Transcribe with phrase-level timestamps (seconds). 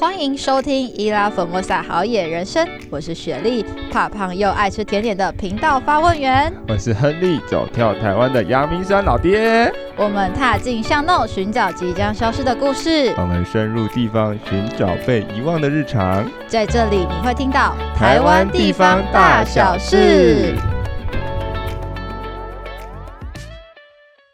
[0.00, 3.62] 欢迎收听伊拉粉莫萨好野人生，我是雪莉，
[3.92, 6.50] 怕胖又爱吃甜点的频道发问员。
[6.68, 9.70] 我是亨利，走跳台湾的阳明山老爹。
[9.98, 13.12] 我们踏进巷弄，寻找即将消失的故事。
[13.18, 16.26] 我们深入地方，寻找被遗忘的日常。
[16.48, 20.56] 在这里，你会听到台湾地方大小事。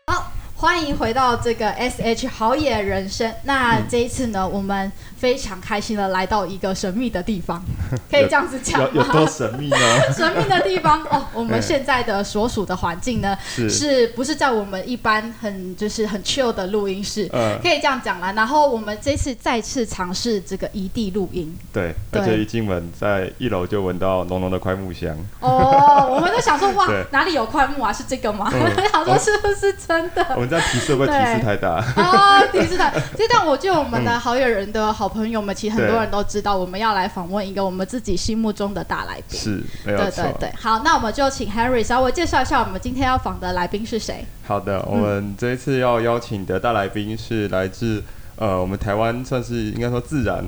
[0.06, 3.32] 好，欢迎回到这个 SH 好野人生。
[3.42, 4.92] 那这一次呢，嗯、我们。
[5.26, 7.60] 非常开心的来到一个神秘的地方，
[8.08, 8.88] 可以这样子讲吗？
[8.94, 9.76] 有，有多神秘呢？
[10.16, 17.28] 神秘的地方 哦，我们现在的所属的环境呢，是，是不是在我们一般很就是很 chill 的录音室？
[17.32, 18.32] 嗯，可以这样讲啦。
[18.36, 25.16] 然后我们这次再次尝试这个异地录音，对，对，而且一进门在一楼就闻到浓浓的快木香。
[25.40, 27.92] 哦，我们在想说哇，哪里有快木啊？
[27.92, 28.48] 是这个吗？
[28.54, 30.24] 嗯、想说是不是真的？
[30.36, 31.84] 我们这样提示会不会提示太大？
[31.96, 33.02] 哦，提示太大。
[33.18, 35.06] 这段我就我们的好友人的好。
[35.06, 39.40] 好朋友们，其实很多人都知道，我们要来访问一个我们自己心目中的大来宾。
[39.40, 40.22] 是，没有错。
[40.22, 44.24] 对对对，好，那我们就请 Henry 稍微介绍一下我们今天要访的来宾是谁。
[44.46, 48.04] 好的，我们这一次要邀请的大来宾是来自
[48.36, 50.44] 呃，我们台湾算是应该说自然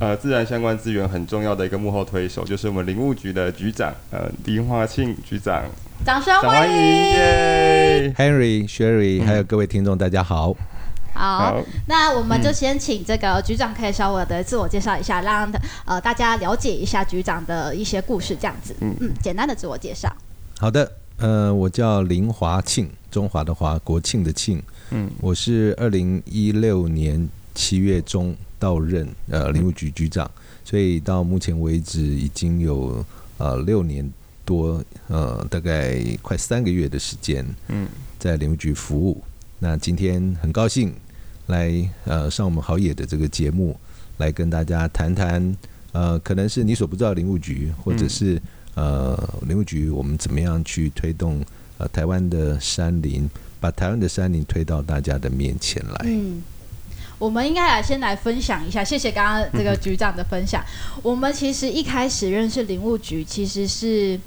[0.00, 5.62] 呃自然相关资源很重要的一个幕后推手，就是我们林务局的局长呃林华庆局长。
[6.04, 10.54] 掌声欢迎，Henry、Sherry，还有各位听众，大家好。
[11.18, 15.52] 好，好，那我们就先请这个局长可以稍微的自我介绍一下，嗯、让
[15.84, 18.74] 呃大家了解一下局长的一些故事，这样子。
[18.80, 20.10] 嗯嗯，简单的自我介绍。
[20.60, 24.62] 好的，呃，我叫林华庆，中华的华，国庆的庆。
[24.90, 30.30] 嗯，我是二零一六年七月中到任呃林务局局长，
[30.64, 33.04] 所以到目前为止已经有
[33.38, 34.08] 呃六年
[34.44, 37.44] 多，呃大概快三个月的时间。
[37.66, 37.88] 嗯，
[38.20, 39.20] 在林务局服务。
[39.58, 40.94] 那今天很高兴。
[41.48, 41.70] 来，
[42.04, 43.78] 呃，上我们好野的这个节目，
[44.16, 45.56] 来跟大家谈谈，
[45.92, 48.40] 呃，可能是你所不知道的林务局，或者是
[48.74, 51.44] 呃，林务局我们怎么样去推动
[51.78, 53.28] 呃台湾的山林，
[53.60, 56.00] 把台湾的山林推到大家的面前来。
[56.04, 56.42] 嗯，
[57.18, 60.64] 我们应该来先来分享一下，谢谢刚刚这个局长的分享。
[61.02, 64.18] 我们其实一开始认识林务局，其实是。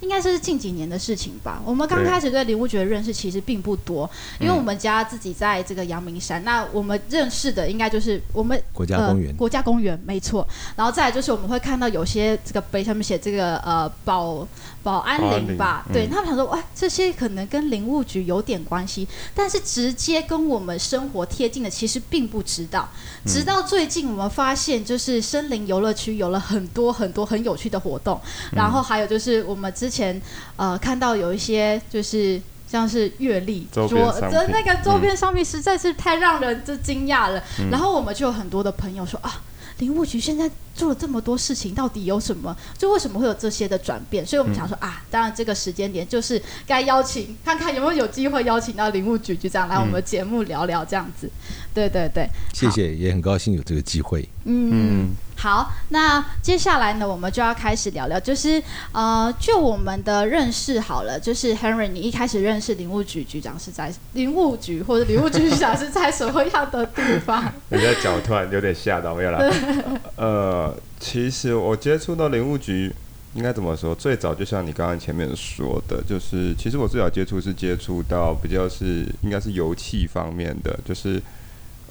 [0.00, 1.60] 应该是近几年的事情吧。
[1.64, 4.08] 我们刚开始对林务局的认识其实并不多，
[4.38, 6.42] 因为我们家自己在这个阳明山。
[6.44, 10.46] 那我们认识的应该就是我们国家公园，国家公园没错。
[10.76, 14.46] 然后再来就是我们会看到有些这个碑上面写这个呃保
[14.82, 22.88] 保安林吧，对，他们想说哇，这些可能跟林务局有点关系，但是直接跟我们生活贴近的其实并不知道。
[23.24, 28.20] 直到最近我们发现，就是森林游乐区有了很多很多很有趣的活动，
[28.52, 30.20] 然后还有就是我们之前
[30.56, 37.42] 呃看到有一些就是像是阅历桌，的那个周边商品实在是太让人就惊讶了。
[37.70, 39.42] 然后我们就有很多的朋友说啊，
[39.78, 42.56] 林务局现在做了这么多事情，到底有什么？
[42.76, 44.26] 就为什么会有这些的转变？
[44.26, 51.30] 所以我们想说啊，当然这个时间点就是该邀请看看有没有有机会邀请到林务局局长来我们的节目聊聊这样子。
[51.72, 54.28] 对对对，谢谢，也很高兴有这个机会。
[54.44, 54.70] 嗯。
[54.72, 58.60] 嗯好，那接下来呢，我们就要开始聊聊，就是
[58.90, 67.52] 呃，就我们的认识好了，就是 Henry，你一开始认识林务局局长是在林务局或者林务局局长是在什么样的地方？
[67.68, 69.38] 你的脚突然有点吓到，没有啦。
[70.16, 72.90] 呃，其实我接触到林务局
[73.34, 73.94] 应该怎么说？
[73.94, 81.22] 最早就像你刚刚前面说的，就是其实我最早接触是接触到比较是应该是油气方面的，就是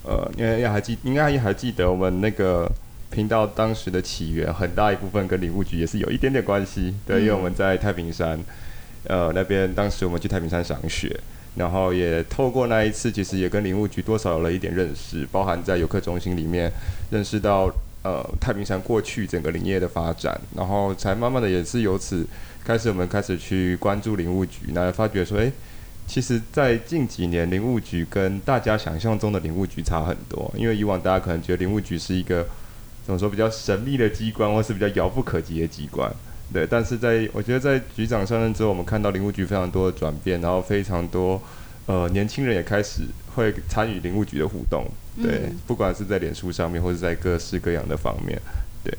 [0.03, 2.67] 呃，因为还记应该也还记得我们那个。
[3.12, 8.38] 频道当时的起源很大一部分跟林务局也是有一点点关系，对，因为我们在太平山，
[9.06, 11.18] 呃，那边当时我们去太平山赏雪，
[11.56, 16.70] 然后也透过那一次，其实也跟林务局多少有了一点认识，包含在游客中心里面
[17.10, 17.72] 认识到
[18.04, 22.28] 呃太平山过去整个林业的发展，然后才慢慢的也是由此
[22.66, 25.50] 开始，我们开始去关注林务局，那发觉说，哎，
[26.06, 32.46] 其实，在近几年林务局跟大家想象中的林务局差很多，因为以往大家可能觉得林务局是一个。
[33.06, 36.12] 怎么说比较神秘的机关，或是比较遥不可及的机关，
[36.52, 36.66] 对。
[36.66, 41.40] 但是在我觉得在局长上任之后，我们看到林务局非常多的转变，然后非常多
[41.86, 43.04] 呃年轻人也开始
[43.36, 44.88] 会参与林务局的互动，
[45.22, 45.42] 对。
[45.44, 48.42] 嗯、不管是在脸书上面，或是在各式各样的方面，
[48.84, 48.92] 对。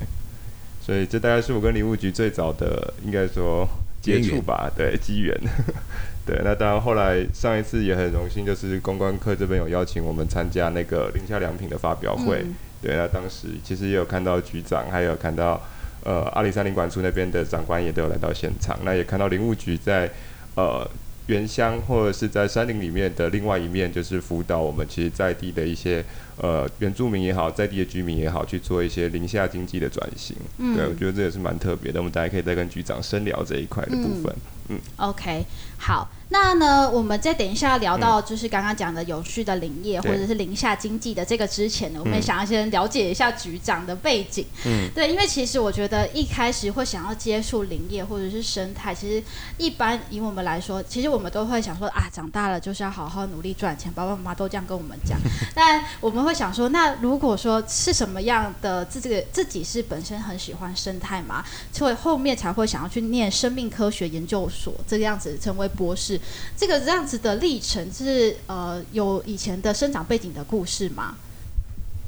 [0.81, 3.67] 所以这大概是我跟林务局最早的应该说
[4.01, 5.37] 接触吧，对，机缘。
[6.25, 12.41] 对，那当然后来上一次也很荣幸，就是公关课这边有邀请我们参加那个林下良品的发表会。
[12.45, 15.61] 嗯对，那当时其实也有看到局长，还有看到
[16.03, 20.09] 呃阿里山林管处那边的长官也都有来到现场，那也看到林务局在
[20.55, 20.87] 呃
[21.25, 26.03] 原乡或者是在山林里面的另外一面，就是辅导我们其实在地的一些
[26.37, 30.35] 呃原住民也好，在地的居民也好，去做一些林下经济的转型。
[30.57, 31.99] 嗯，对，我觉得这也是蛮特别的。
[31.99, 34.35] 我们大家可以再跟局长深聊这一块的部分。
[34.69, 35.45] 嗯，嗯，OK，
[35.77, 36.09] 好。
[36.29, 44.45] 那呢，我们再等一下聊到就是刚刚讲的永续的林业、嗯、或者是林下经济的这个之前呢，我们也想要先了解一下局长的背景。
[44.65, 49.23] 嗯，对，因为其实我觉得一开始会想要接触林业或者是生态，其实
[49.57, 55.17] 一般以我们来说，其实我们都会想说啊，长大了就是要好好努力赚钱，爸爸妈妈都这样跟我们讲。
[55.55, 66.19] 但我们会想说，那如果说是什么样的自这个自己是本身很喜欢生态嘛，所以后面才会想要去念生命科学研究所这个样子，成为博士。
[66.57, 71.15] 这个这样子的历程是呃有以前的生长背景的故事吗？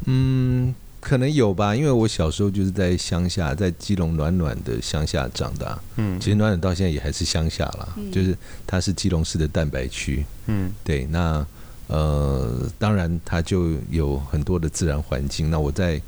[0.06, 5.80] 嗯，可能有吧，因为我小时候就是在乡下，在基隆暖暖的乡下长大。
[5.95, 8.38] 嗯，其实暖暖到现在也还是乡下啦，嗯、就是
[8.68, 10.25] 它是基隆市的蛋白区。
[10.48, 11.45] 嗯，对，那
[11.89, 15.51] 呃，当然它就有很多的自然环境。
[15.51, 16.01] 那我在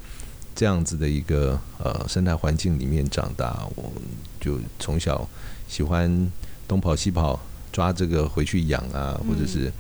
[0.56, 3.92] 这样子的一个呃生态环境里面长大，我
[4.40, 5.28] 就从小
[5.68, 6.32] 喜欢
[6.68, 7.38] 东跑西跑。
[7.74, 9.74] 抓这个回去养啊，或者是、嗯、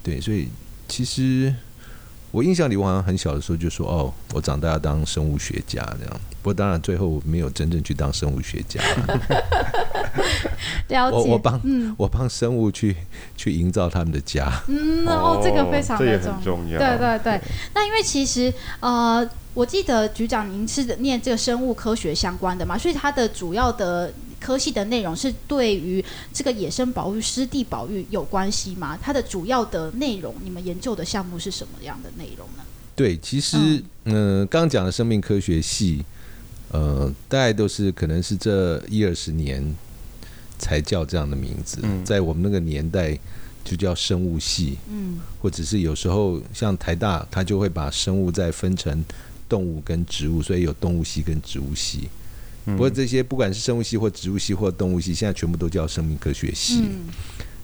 [0.00, 0.46] 对，所以
[0.86, 1.52] 其实
[2.32, 8.80] 我印象里，我好像很小的时候就说：“哦，我长大要当生物学家这样。”不过当然最后我没有真正去当生物学家。
[10.88, 11.16] 了解。
[11.16, 12.96] 我我帮、嗯、我帮生物去
[13.36, 14.50] 去营造他们的家。
[14.66, 16.40] 嗯，哦，这个非常的重要。
[16.42, 17.40] 重要对对对。
[17.74, 24.12] 那因为其实呃，我记得局长您是念这个生物科学相关的嘛，所以它的主要的。
[24.42, 28.98] 科系的内容是对于这个野生保育、湿地保育有关系吗？
[29.00, 32.64] 它的主要的内容，你们研究的项目是什么样的内容呢？
[32.96, 33.56] 对，其实，
[34.04, 36.04] 嗯、呃，刚刚讲的生命科学系，
[36.72, 39.74] 呃，大概都是可能是这一二十年
[40.58, 43.18] 才叫这样的名字，嗯、在我们那个年代
[43.64, 49.02] 就叫生物系，嗯，或者是有时候像台大，它就会把生物再分成
[49.48, 52.08] 动物跟植物，所以有动物系跟植物系。
[52.64, 56.82] 不过这些不管是生物系或植物系或动物系，现在全部都叫生命科学系。
[56.82, 57.00] 嗯、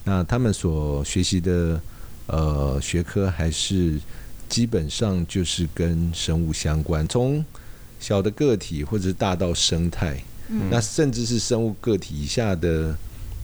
[0.03, 1.81] 那他们所学习的
[2.27, 4.00] 呃学科还是
[4.49, 7.45] 基本上就是跟生物相关，从
[8.00, 12.93] 小的个体或者是大到生态，嗯、那甚至是生物个体以下的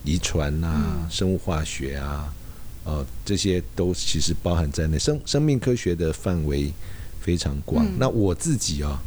[0.03, 2.35] 遗传啊、嗯、生物化学啊，
[2.83, 4.99] 呃这些都其实包含在内。
[4.99, 6.73] 生生命科学的范围
[7.21, 7.87] 非常广。
[7.87, 9.01] 嗯、那我自己啊。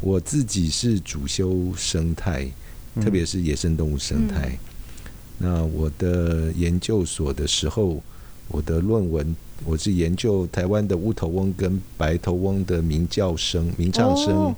[0.00, 2.46] 我自己是主修生态，
[3.00, 4.50] 特别是野生动物生态。
[4.50, 4.58] 嗯、
[5.38, 8.02] 那我的研究所的时候，
[8.48, 9.34] 我的论文
[9.64, 14.56] 我是研究台湾的乌头翁跟白头翁的鸣叫声、鸣唱声，哦、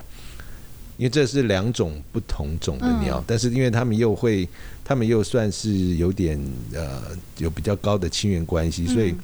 [0.97, 4.47] 因为这是两种不同种的鸟，嗯、但是因为它们又会，
[4.85, 6.39] 它们又算是有点
[6.75, 7.03] 呃
[7.39, 9.15] 有比较高的亲缘关系，所以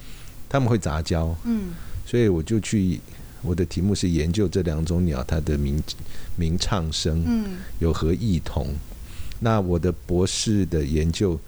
[0.49, 1.37] 他们会杂交。
[1.45, 1.75] 嗯，
[2.07, 3.01] 所以我就去。
[3.45, 5.81] 我的题目是研究这两种鸟它的鸣
[6.37, 7.25] 鸣唱声
[7.79, 8.67] 有何异同。
[8.69, 8.77] 嗯、
[9.41, 11.39] 那我的博士的研究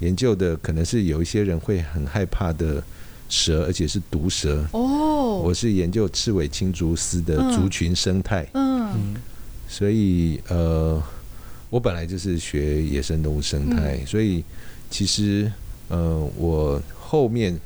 [0.00, 2.82] 研究的可能是有一些人会很害怕的
[3.28, 4.64] 蛇，而且是毒蛇。
[4.72, 8.46] 哦，我是研究赤尾青竹丝的族群生态。
[8.54, 9.16] 嗯，嗯
[9.68, 11.02] 所以呃，
[11.70, 14.44] 我本来就是学野生动物生态，嗯、所以
[14.90, 15.50] 其实
[15.88, 17.58] 呃，我后面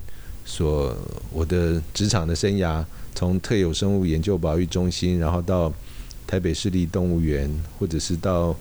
[0.44, 0.96] 所
[1.32, 2.84] 我的职场的生涯。
[3.14, 5.72] 从特有生物研究保育中心，然后到
[6.26, 8.56] 台北市立动物园，或者是到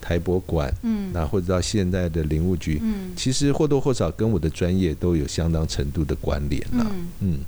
[0.00, 7.06] 台博馆，嗯，那或者到现在的林务局，嗯，其实或多或少跟我的专业都有相当程度的关联了，嗯。
[7.20, 7.38] 嗯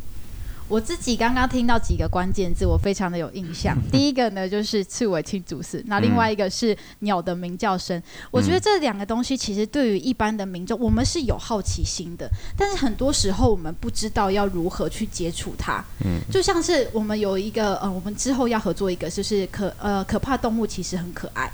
[0.69, 3.75] 我自己刚刚听到几个关键字，我非常的有印象。
[3.91, 8.01] 第一个呢，就是刺猬青竹丝，那另外一个是鸟的鸣叫声。
[8.31, 15.83] 我觉得这两个东西其实对于一般的民众，我们是有好奇心的，但是很多时候我们不知道要如何去接触它。
[16.05, 21.51] 嗯，就像是我们有一个呃，我们之后要合作一个，就是可呃可怕动物其实很可爱。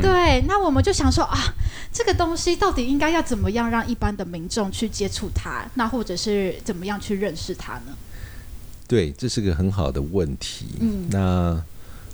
[0.00, 1.36] 对，那我们就想说啊，
[1.92, 5.64] 这个东西到底应该要怎么样让一般的民众去接触它？
[5.74, 7.96] 那或者是怎么样去认识它呢？
[8.86, 10.66] 对，这是个很好的问题。
[10.80, 11.64] 嗯，那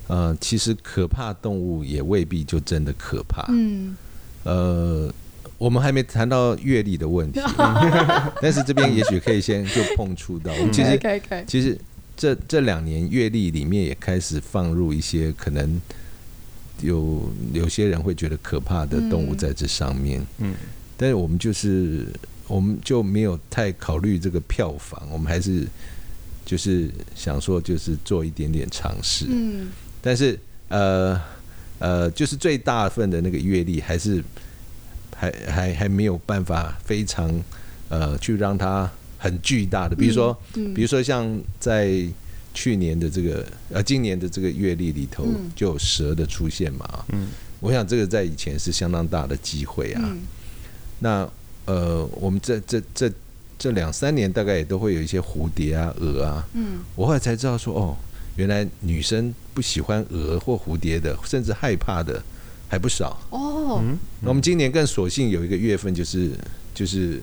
[0.07, 3.45] 呃，其实可怕动物也未必就真的可怕。
[3.49, 3.95] 嗯，
[4.43, 5.13] 呃，
[5.57, 7.39] 我们还没谈到阅历的问题，
[8.41, 10.51] 但是这边也许可以先就碰触到。
[10.53, 10.99] 我们其实
[11.45, 11.77] 其实
[12.17, 15.79] 这这两年阅历里面也开始放入一些可能
[16.81, 20.25] 有有些人会觉得可怕的动物在这上面。
[20.39, 20.55] 嗯，
[20.97, 22.07] 但是我们就是
[22.47, 25.65] 我们就没有太考虑这个票房，我们还是。
[26.51, 29.69] 就是想说，就是做一点点尝试，嗯，
[30.01, 31.17] 但是呃
[31.79, 34.21] 呃，就是最大份的那个阅历，还是
[35.15, 37.41] 还还还没有办法非常
[37.87, 40.37] 呃去让它很巨大的，比如说，
[40.75, 42.05] 比如说像在
[42.53, 47.29] 去年的这个呃今年的这个阅历里头就有蛇的出现嘛，嗯，
[47.61, 50.01] 我想这个在以前是相当大的机会啊。
[50.03, 50.19] 嗯、
[50.99, 51.29] 那
[51.63, 53.09] 呃，我们这这这
[53.61, 57.95] 这两三年大概也都会有一些蝴蝶啊、蛾啊，嗯，我后来才知道说哦，
[58.35, 62.19] 原来女生不喜欢蛾或蝴蝶的，甚至害怕的
[62.67, 63.15] 还不少。
[63.29, 63.79] 哦。
[63.83, 66.31] 嗯，那我们今年更索性有一个月份就是
[66.73, 67.21] 就是。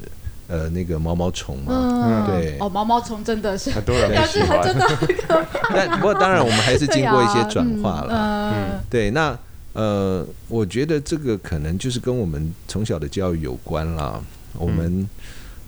[0.51, 5.75] 呃，那个毛毛虫嘛，嗯、对，哦，毛毛虫真的是，很多人喜欢，真的很可怕。
[5.77, 8.15] 但不过当然，我们还是经过一些转化了。
[8.15, 8.81] 嗯，嗯。
[8.89, 9.39] 对，那
[9.75, 14.19] 呃，我觉得这个可能就是跟我们从小的教育有关啦。
[14.55, 15.09] 我们、嗯、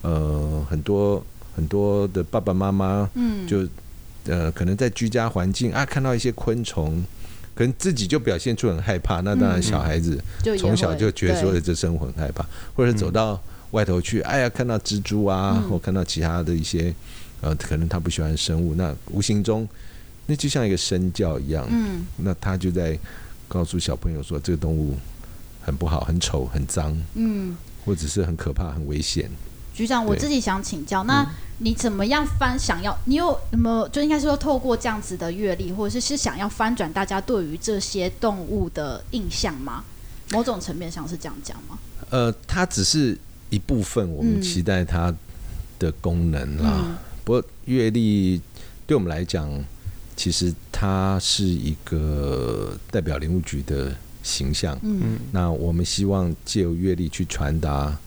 [0.02, 3.66] 呃很多很多的爸爸妈妈，嗯，就
[4.26, 7.04] 呃可能在居家环境啊，看到一些昆虫，
[7.54, 9.20] 可能自己就表现出很害怕。
[9.20, 10.22] 那当然，小孩子
[10.58, 13.40] 从小就觉得说这生活很害怕，或者走到。
[13.70, 16.92] 外头去，哎呀，看到蜘蛛啊，或看到其他的一些，
[17.40, 19.68] 呃，可能他不喜欢生物，那无形中，
[20.26, 22.98] 那就像一个身教一样，嗯，那他就在
[23.46, 24.96] 告诉小朋友说，这个动物
[25.62, 29.30] 很不好，很丑，很脏，嗯，或者是很可怕，很危险。
[29.74, 31.26] 局长，我自己想请教，那
[31.58, 32.58] 你怎么样翻？
[32.58, 33.88] 想要你有什么？
[33.92, 39.84] 就应该说，透过这样子的阅历，或者是是想要翻转大家对于这些动物的印象吗？
[40.32, 41.78] 某种层面上是这样讲吗？
[42.10, 43.18] 呃，它只是。
[43.50, 45.12] 一部分我们期待它
[45.76, 48.40] 的功能啦，嗯、不过阅历
[48.86, 49.50] 对我们来讲，
[50.14, 54.78] 其实它是一个代表林务局的形象。
[54.82, 57.98] 嗯，那我们希望借由阅历去传达，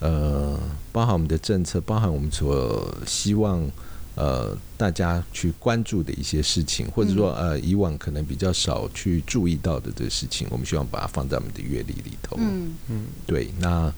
[0.00, 0.58] 呃，
[0.92, 3.68] 包含我们的政策，包含我们所希望
[4.14, 12.36] 呃大家去关注的一些事情，或者说呃以往可能比较少去注意到的这个事情，我们希望把它放在我们的阅历里头。
[12.38, 13.92] 嗯嗯，对，那。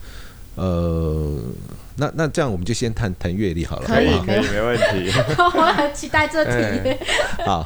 [0.57, 1.40] 呃，
[1.97, 5.11] 那那这样我们就先谈谈阅历好了，可以可以没问题。
[5.38, 6.50] 我很期待这题。
[6.50, 6.99] 欸、
[7.47, 7.64] 好，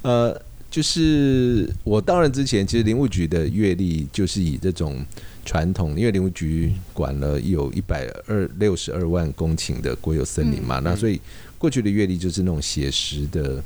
[0.00, 0.40] 呃，
[0.70, 5.04] 就是我到任之前，其实林务局的阅历就是以这种
[5.44, 11.20] 传统，因为林务局管了有一百二六十二万公顷的国有森林嘛，嗯、那所以
[11.58, 13.62] 过去的阅历就是那种写实的，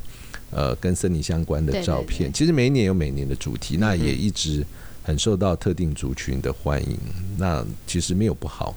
[0.51, 2.31] 呃，跟森林相关的照片。
[2.31, 4.65] 其实每一年有每年的主题，那也一直。
[5.01, 6.95] 很受到特定族群的欢迎，
[7.37, 8.75] 那其实没有不好。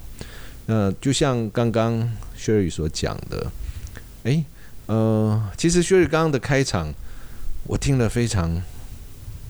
[0.65, 3.51] 那就像刚刚 Sherry 所讲的，
[4.23, 4.43] 哎，
[4.87, 6.91] 呃，其实 Sherry 刚刚的开场，
[7.67, 8.59] 我听了非常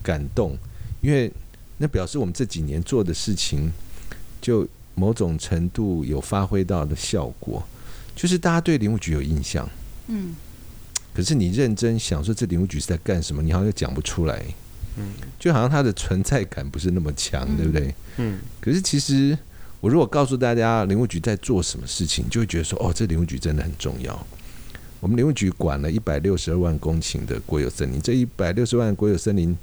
[0.02, 0.58] 感动，
[1.00, 1.32] 因为
[1.78, 3.72] 那表示我们这几年做的事情，
[4.42, 7.64] 就某种程度有发挥到的效果，
[8.16, 9.70] 就是大家对林务局有印象，
[10.08, 10.36] 嗯，
[11.14, 14.44] 可是你认真想说这林务局是在干什么，你好像又讲不出来。
[14.96, 17.96] 嗯，就好像它的存在感不是那么强，嗯、对不对？
[18.18, 18.38] 嗯。
[18.62, 19.36] 可是其实，
[19.82, 24.28] 我如果告诉大家林务局在做什么事情，就会觉得说，哦，这林务局真的很重要。
[25.00, 29.58] 我们林务局管了一百六十二万公顷的国有森林，这一百六十万国有森林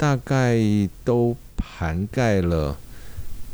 [0.00, 0.56] 大概
[1.04, 2.74] 都涵盖了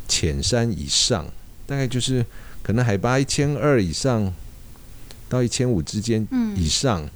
[0.06, 1.26] 浅山以上，
[1.66, 2.24] 大概就是
[2.62, 4.32] 可能海拔一千二以上
[5.28, 6.24] 到一千五之间
[6.54, 7.02] 以上。
[7.02, 7.10] 嗯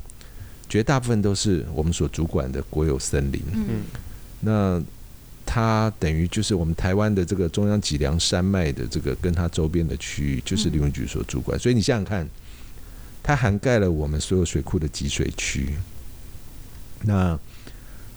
[0.71, 3.83] 绝大部分都是我们所主管的国有森林，嗯，
[4.39, 4.81] 那
[5.45, 11.59] 它等于就是我们台湾的这个中央脊梁山脉的这个跟它周边的区域，就是林务局所主管。
[11.59, 12.25] 所以你想想看，
[13.21, 15.75] 它涵盖了我们所有水库的集水区。
[17.03, 17.37] 那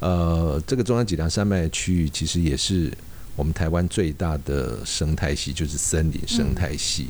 [0.04, 2.92] 呃，这个中央脊梁山脉区域其实也是
[3.38, 7.08] 我们台湾最大的生态系，就是森林生态系。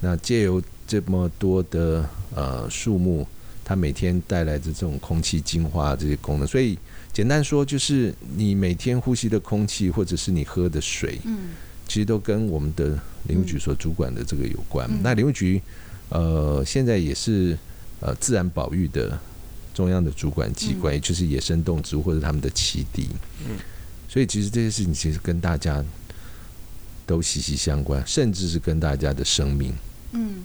[0.00, 3.24] 那借由这么多的呃树木。
[3.62, 6.76] 它每天带来的这种空气净化这些功能，所以
[7.12, 11.50] 简单说就是你每天呼吸的空气，或者是你喝的水，嗯，
[11.86, 12.98] 其实都跟我们的
[13.28, 14.88] 林务局所主管的这个有关。
[14.90, 15.62] 嗯、那林务局
[16.08, 17.56] 呃现在也是
[18.00, 19.16] 呃自然保育的
[19.80, 23.08] 中央的主管机关，嗯、也就是野生动植物或者他们的栖地，
[23.48, 23.56] 嗯，
[24.08, 25.82] 所以其实这些事情其实跟大家
[27.06, 29.72] 都息息相关，甚至是跟大家的生命，
[30.12, 30.44] 嗯，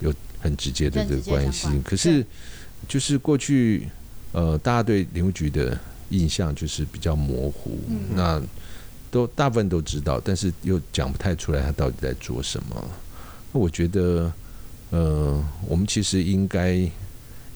[0.00, 1.68] 有很直接的这个关系。
[1.84, 2.24] 可是。
[2.86, 3.88] 就是过去，
[4.32, 5.76] 呃，大家对林务局的
[6.10, 8.40] 印象就是比较模糊，嗯、那
[9.10, 12.90] 都大部分都知道，但是又讲不太出来他到底在做什么。
[13.50, 14.32] 那我觉得，
[14.90, 16.88] 呃，我们其实应该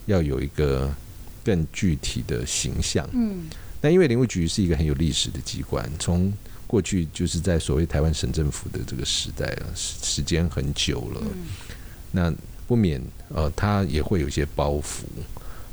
[0.07, 0.93] 要有一个
[1.45, 3.09] 更具体的形象。
[3.13, 3.49] 嗯，
[3.81, 6.33] 那因为林务局是一个很有历史的机关，从
[6.67, 11.21] 过去就是在所谓台湾省政府的这个时代了，时间很久了。
[11.25, 11.47] 嗯、
[12.13, 12.33] 那
[12.67, 15.03] 不免呃，他也会有一些包袱，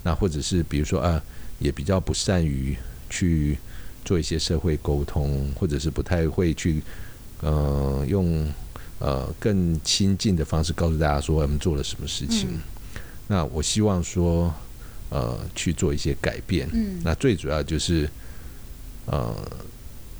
[0.03, 1.21] 那或者是比如说啊，
[1.59, 2.75] 也比较不善于
[3.09, 3.57] 去
[4.03, 6.81] 做一些社会沟通，或者是不太会去
[7.41, 8.51] 呃用
[8.97, 12.47] 呃更亲近的方式告诉大家说我们做了什么事情。
[12.51, 12.59] 嗯、
[13.27, 14.51] 那我希望说
[15.09, 16.69] 呃去做一些改变。
[16.73, 18.09] 嗯，那最主要就是
[19.05, 19.35] 呃。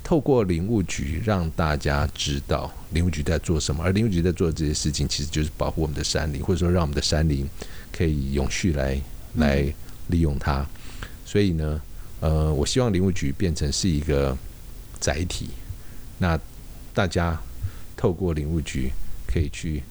[0.04, 7.46] 透过林务局让大家知道林务局在做什么，而林务局在做的这些事情，其实就是保护我们的山林，或者说让我们的山林
[7.92, 8.98] 可以永续来
[9.34, 9.62] 来
[10.06, 10.66] 利用它。
[11.26, 11.78] 所以呢，
[12.20, 14.34] 呃，我希望林务局变成是一个
[14.98, 15.50] 载体，
[16.16, 16.40] 那
[16.94, 17.38] 大家
[17.94, 18.90] 透过林务局
[19.26, 19.82] 可以去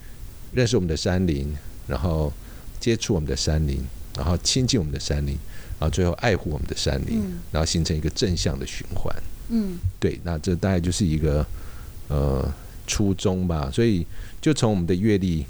[0.51, 1.56] 认识我们的山林，
[1.88, 2.34] 然后
[2.80, 3.86] 接触我们的山林，
[4.17, 5.38] 然后亲近我们的山林，
[5.79, 7.21] 然后最后爱护我们的山林，
[7.51, 9.15] 然后形成一个正向的循环。
[9.50, 11.45] 嗯，对，那这大概就是一个
[12.09, 12.53] 呃
[12.86, 13.69] 初衷吧。
[13.71, 14.05] 所以
[14.41, 15.45] 就从我们的阅历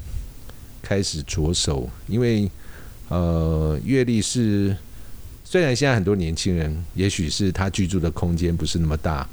[0.80, 2.48] 开始着手，因为
[3.08, 4.76] 呃阅历是
[5.44, 9.28] 虽然现在很多年轻人，也许是他居住的空间不是那么大，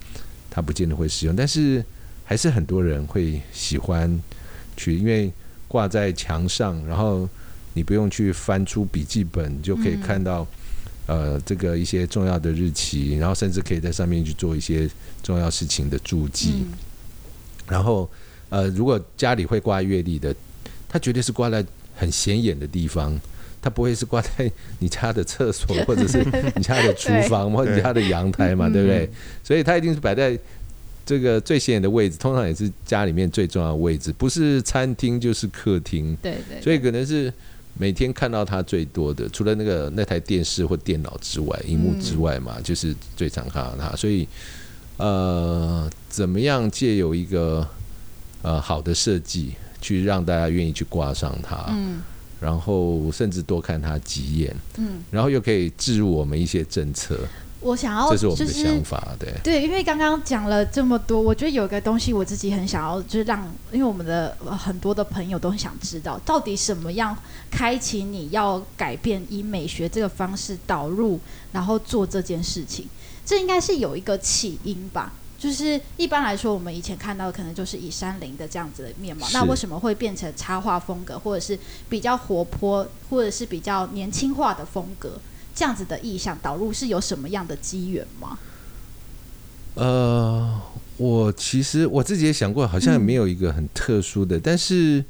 [0.49, 1.83] 他不见得会使用，但是
[2.23, 4.19] 还是很多人会喜欢
[4.75, 5.31] 去，因为
[5.67, 7.29] 挂在墙上，然后
[7.75, 10.41] 你不用去翻出笔记本，就可以看到。
[10.41, 10.47] 嗯
[11.07, 14.89] 呃，这个一些重要的日期，然后甚至可以在上面去做一些
[15.21, 16.65] 重要事情的注记。
[16.65, 16.73] 嗯、
[17.69, 18.09] 然后，
[18.49, 20.35] 呃，如果家里会挂月历的，
[20.89, 21.63] 它绝对是挂在
[21.95, 23.15] 很显眼的地方，
[23.61, 24.51] 它不会是挂在
[24.81, 29.07] 你家的厕所或者是你家的厨房或者你家的阳台嘛，对不对？
[29.43, 30.35] 所以它一定是摆在
[31.05, 36.17] 这个最显眼的位置，通常也是家里面最重要的位置，不是餐厅就是客厅。
[36.19, 36.59] 对对。
[36.63, 37.31] 所以可能是。
[37.77, 43.95] 每天看到它最多的，除了那个那台电视或电脑之外，荧幕之外嘛，就是最常看到它。
[43.95, 44.27] 所以，
[44.97, 47.67] 呃，怎么样借由一个
[48.41, 52.01] 呃好的设计，去让大家愿意去挂上它，嗯，
[52.39, 57.19] 然后甚至多看它几眼，嗯，然后又可以置入我们一些政策。
[57.65, 67.17] 我想要，这是我们的想法，对对，因为刚刚讲了这么多，我觉得有个东西我自己很想要，就是让，因为我们的很多的朋友都很想知道，到底什么样
[67.49, 71.19] 开启你要改变以美学这个方式导入，
[71.53, 72.87] 然后做这件事情，
[73.25, 75.13] 这应该是有一个起因吧？
[75.39, 81.57] 就是一般来说，我们以前看到的可能就是以山林的这样子的面貌，那为什么会变成插画风格，或者是
[81.89, 85.19] 比较活泼，或者是比较年轻化的风格？
[85.55, 88.37] 这样子的意向导入是有什么样的机缘吗？
[89.75, 90.61] 呃，
[90.97, 94.37] 我其实我自己也想过，好像也没有一个很特殊的。
[94.37, 95.03] 嗯、但是，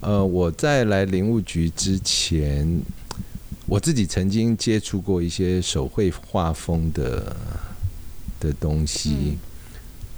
[0.00, 2.80] 呃，我在来林务局之前，
[3.66, 7.36] 我自己曾经接触过一些手绘画风的
[8.40, 9.10] 的东西。
[9.10, 9.38] 嗯、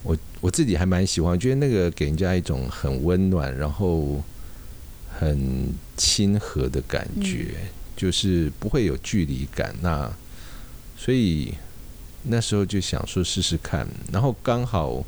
[0.04, 4.22] 我我自己还蛮喜欢，觉得那个给人家一种很温暖，然后
[5.18, 7.54] 很亲和的感觉。
[7.56, 10.08] 嗯就是不会有距离感，那
[10.96, 11.52] 所以
[12.22, 15.04] 那时候就想说试试看，然后刚好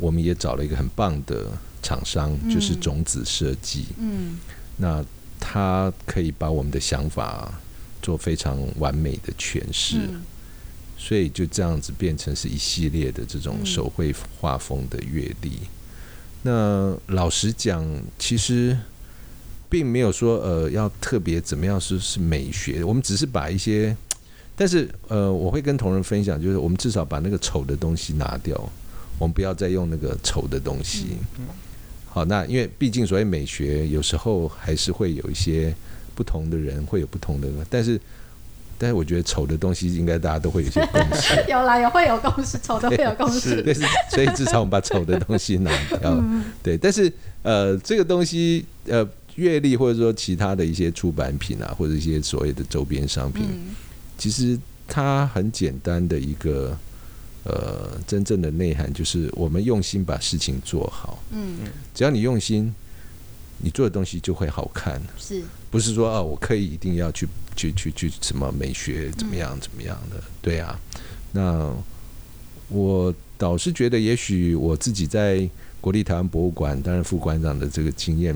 [0.00, 1.52] 我们也找了一个很棒的
[1.82, 4.38] 厂商，就是种子设计，嗯，
[4.78, 5.04] 那
[5.38, 7.52] 他可以把我们的想法
[8.00, 9.98] 做非常完美的诠释，
[10.96, 15.60] 所以就这样子变成是一系列的这种手绘画风的阅历。
[16.44, 17.84] 那老实讲，
[18.18, 18.74] 其实。
[19.68, 23.96] 并没有说呃要特别怎么样是是美学，我们只是把一些，
[24.54, 28.56] 但是呃我会跟同仁分享，就是我们至少把那个丑的东西拿掉，
[29.18, 31.16] 我们不要再用那个丑的东西。
[32.08, 35.74] 好，那因为毕竟所谓美学，有时候还是会有一些
[36.14, 38.00] 不同的人会有不同的，但是
[38.78, 41.34] 但是我觉得丑的东西应该大家都会有一些共识。
[41.50, 43.60] 有啦，也会有共识，丑的会有共识。
[43.62, 43.74] 对，
[44.10, 46.24] 所以至少我们把丑的东西拿掉。
[46.62, 49.04] 对，但是呃这个东西呃。
[49.36, 53.74] 月历或者说其他的一些出版品啊，或者一些所谓的周边商品，嗯、
[54.18, 56.76] 其实它很简单的一个
[57.44, 61.22] 呃真正的内涵就是我们用心把事情做好。
[61.30, 61.58] 嗯，
[61.94, 62.74] 只要你用心，
[63.58, 65.00] 你做的东西就会好看。
[65.18, 70.16] 是，不是说啊，我刻意一定要去去去去什么美学怎么样怎么样的？
[70.16, 70.80] 嗯、对啊，
[71.32, 71.74] 那
[72.68, 75.46] 我倒是觉得，也许我自己在
[75.80, 78.34] 国立台湾博物馆担任副馆长的这个经验。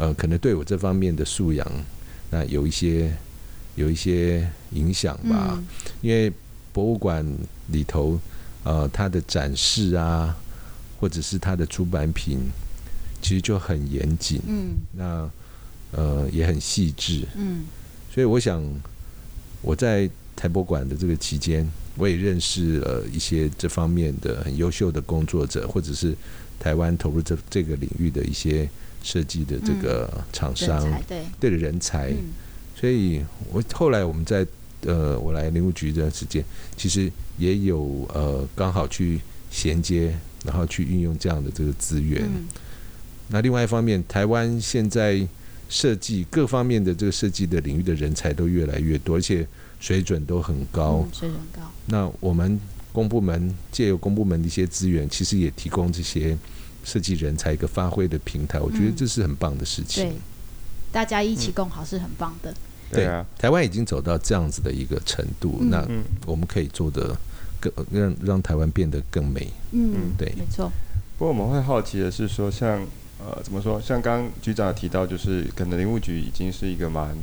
[0.00, 1.70] 呃，可能对我这方面的素养，
[2.30, 3.14] 那有一些
[3.74, 5.50] 有一些影响吧。
[5.52, 5.66] 嗯、
[6.00, 6.32] 因为
[6.72, 7.22] 博物馆
[7.66, 8.18] 里头，
[8.64, 10.34] 呃，它的展示啊，
[10.98, 12.38] 或者是它的出版品，
[13.20, 14.40] 其实就很严谨。
[14.46, 14.70] 嗯。
[14.92, 15.30] 那
[15.92, 17.26] 呃，也很细致。
[17.36, 17.66] 嗯。
[18.10, 18.64] 所以我想，
[19.60, 26.16] 我在台博馆的这个期间，我也认识了一些这方面的很优秀的工作者，或者是
[26.58, 28.66] 台湾投入这这个领域的一些。
[29.02, 32.30] 设计的这个厂商，嗯、对对的人才，嗯、
[32.76, 34.46] 所以我后来我们在
[34.82, 36.44] 呃，我来林务局这段时间，
[36.76, 42.22] 其实也有呃，刚好去衔接，然后去运用这样的这个资源。
[42.24, 42.46] 嗯、
[43.28, 45.26] 那另外一方面，台湾现在
[45.68, 49.46] 设计各方面的这个设计的领域的人才都越来越多，而且
[49.78, 51.06] 水准都很高。
[51.06, 51.60] 嗯、水准高。
[51.86, 52.58] 那我们
[52.92, 56.36] 公部门借由公部门的一些资源，其实也提供这些
[56.84, 58.60] 设计人才一个发挥的平台。
[58.60, 60.04] 我觉得这是很棒的事情。
[60.04, 60.12] 对，
[60.90, 62.54] 大家一起共好是很棒的。
[62.92, 65.88] 对啊，台湾已经走到这样子的一个程度，嗯、那
[66.26, 67.16] 我们可以做的
[67.60, 69.50] 更让让台湾变得更美。
[69.72, 70.70] 嗯，对，没错。
[71.18, 72.86] 不过我们会好奇的是说，像。
[73.22, 73.78] 呃，怎么说？
[73.78, 77.14] 像刚刚局长提到，就是可能林务局已经是一个蛮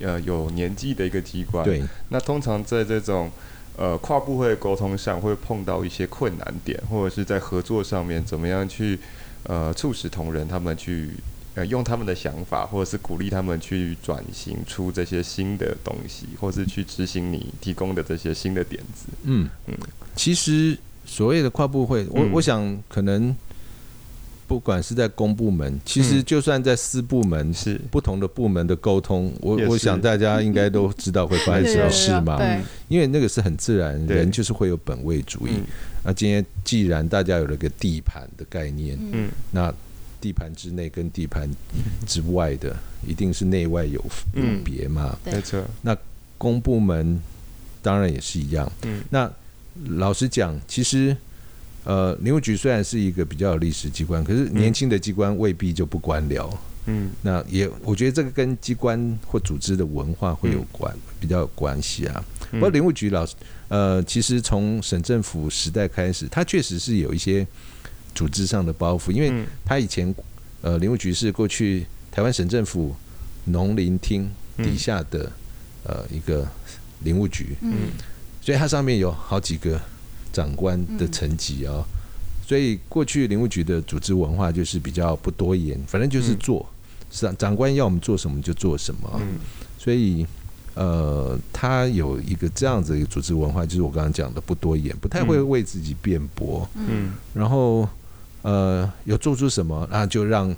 [0.00, 1.64] 呃有年纪的一个机关。
[1.64, 1.80] 对。
[2.08, 3.30] 那通常在这种
[3.76, 8.98] 呃跨部会沟通上，会碰到一些困难点，或者是在合作上面，怎么样去
[9.44, 11.10] 呃促使同仁他们去
[11.54, 19.06] 呃用他们的想法，或者是鼓励他们去转型出这些新的东西，或是去执行你提供的这些新的点子。
[19.22, 19.76] 嗯嗯。
[20.16, 23.34] 其实所谓的跨部会，我、嗯、我想可能。
[24.46, 32.38] 不管是在公部门，其实就算在私部门，是不同的部门的沟通，我我想大家应该都知道会发生什么事嘛。
[32.88, 35.52] 因为那个是很自然，人就是会有本位主义。
[36.02, 39.72] 那今天既然大家有了个地盘的概念，嗯，那
[40.20, 41.48] 地盘之内跟地盘
[42.06, 42.76] 之外的，
[43.06, 44.04] 一定是内外有
[44.34, 45.18] 有别嘛。
[45.24, 45.62] 没错。
[45.80, 45.96] 那
[46.36, 47.18] 公部门
[47.80, 48.70] 当然也是一样。
[48.82, 49.02] 嗯。
[49.08, 49.30] 那
[49.96, 51.16] 老实讲，其实。
[51.84, 56.50] 呃，林务局虽然是一个比较有历史机关，可是年轻的机关未必就不官僚。
[56.86, 62.24] 嗯，那也我觉得这个跟机关或组织的文化会有关，嗯、比较有关系啊。
[62.50, 63.34] 不过林务局老师，
[63.68, 67.46] 呃，其实从省政府时代开始，他确实是有一些
[68.14, 70.14] 组织上的包袱，因为他以前
[70.62, 72.94] 呃，林务局是过去台湾省政府
[73.44, 75.30] 农林厅底下的
[75.84, 76.46] 呃一个
[77.02, 77.72] 林务局，嗯，
[78.40, 79.78] 所以它上面有好几个。
[80.34, 81.82] 长官的层级啊，
[82.44, 86.66] 所以过去林务局的组织文化就是比较不多言，反正就是做，
[87.08, 89.22] 长长官要我们做什么就做什么。
[89.78, 90.26] 所以
[90.74, 96.68] 呃，他有一个这样子一个组织文化，就是我刚刚讲的不多言，不太会为自己辩驳。
[96.74, 97.88] 嗯，然后
[98.42, 100.54] 呃，有做出什么，那就让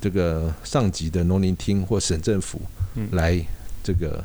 [0.00, 2.60] 这个上级的农林厅或省政府
[3.12, 3.40] 来
[3.84, 4.24] 这个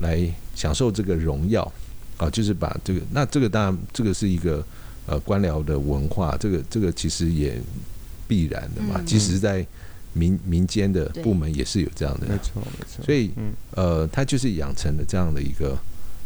[0.00, 1.72] 来享受这个荣耀。
[2.20, 4.62] 啊，就是把这个，那这个当然，这个是一个
[5.06, 7.58] 呃官僚的文化，这个这个其实也
[8.28, 8.96] 必然的嘛。
[8.98, 9.66] 嗯、即使在
[10.12, 13.02] 民民间的部门也是有这样的，没错没错。
[13.02, 13.30] 所以
[13.74, 15.78] 呃，他就是养成了这样的一个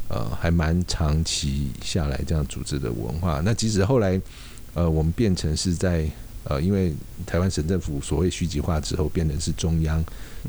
[0.09, 3.40] 呃还蛮长期下来这样组织的文化。
[3.44, 4.20] 那即使后来
[4.74, 6.11] 呃我们变成是在
[6.42, 6.92] 呃，因为
[7.24, 10.04] 台湾省政府所谓虚级化之后，变成是中央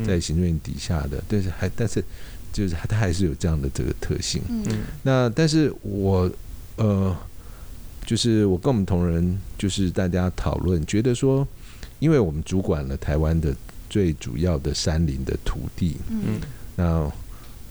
[0.08, 2.04] 在行政院底下的，嗯、但是还但是。
[2.56, 4.42] 就是它还是有这样的这个特性。
[4.48, 4.64] 嗯，
[5.04, 6.32] 那但是我
[6.78, 7.14] 呃，
[8.06, 11.46] 就是我跟我们同仁，就是大家讨论，觉得说，
[12.00, 13.54] 因为我们主管了台湾的
[13.90, 16.40] 最主要的山林的土地，嗯，
[16.78, 17.12] 那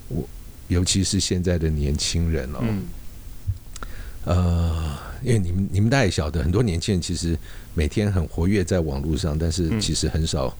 [0.08, 0.28] 我
[0.68, 2.82] 尤其是现在的年轻人哦，嗯，
[4.24, 7.34] 呃，因为你们你们大也晓得，很多年轻人其实
[7.72, 10.54] 每天很活跃在网络上，但是其实很少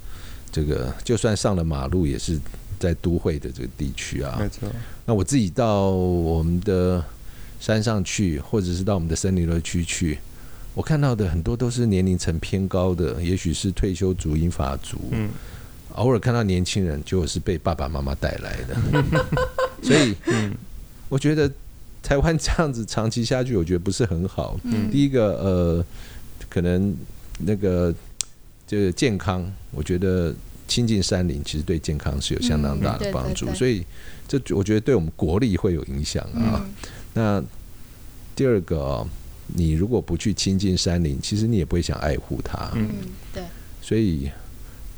[0.51, 2.41] 这个，就算上了马路也是。
[2.85, 4.69] 在都会的这个地区啊，没错。
[5.07, 7.03] 那我自己到我们的
[7.59, 10.19] 山上去，或者是到我们的森林乐区去，
[10.75, 14.99] 我看到的很多都是年龄层偏高的，也许是退休族、英法族。
[15.13, 15.31] 嗯。
[15.95, 18.77] 偶尔看到年轻人，就是被爸爸妈妈带来的。
[19.83, 20.55] 所以，嗯，
[21.09, 21.51] 我觉得
[22.03, 24.59] 台湾这样子长期下去，我觉得不是很好。
[24.65, 24.91] 嗯。
[24.91, 25.85] 第一个，呃，
[26.51, 26.95] 可能
[27.39, 27.95] 那个
[28.67, 30.35] 就是健康，我觉得。
[30.67, 33.85] 亲近山林，其实对健康是有相当大的帮助，所以
[34.27, 36.67] 这我觉得对我们国力会有影响啊。
[37.13, 37.43] 那
[38.35, 39.07] 第二个，
[39.49, 42.71] 你如果不去亲近山林，其实你也不会想爱护它。
[42.75, 42.89] 嗯，
[43.33, 43.43] 对。
[43.83, 44.31] 所以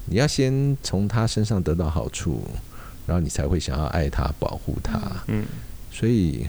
[0.06, 2.42] 你要先从他身上得到好处，
[3.06, 5.00] 然后你才会想要爱他、保护他。
[5.26, 5.44] 嗯。
[5.92, 6.46] 所以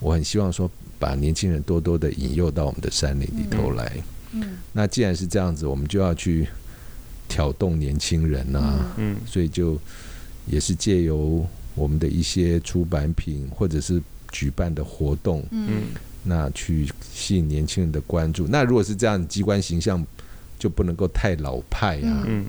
[0.00, 3.92] 我很希望说，把年轻人多多的引诱到我们的山林里头来。
[4.32, 4.58] 嗯。
[4.72, 6.48] 那既然是这样子，我们就要去。
[7.32, 9.78] 挑动年轻人呐、啊，嗯，所以就
[10.46, 15.84] 也是借由我们的一些出版品或者是举办的活动，嗯，
[16.22, 18.46] 那去吸引年轻人的关注。
[18.46, 20.04] 那如果是这样，机关形象
[20.58, 22.44] 就不能够太老派啊，嗯。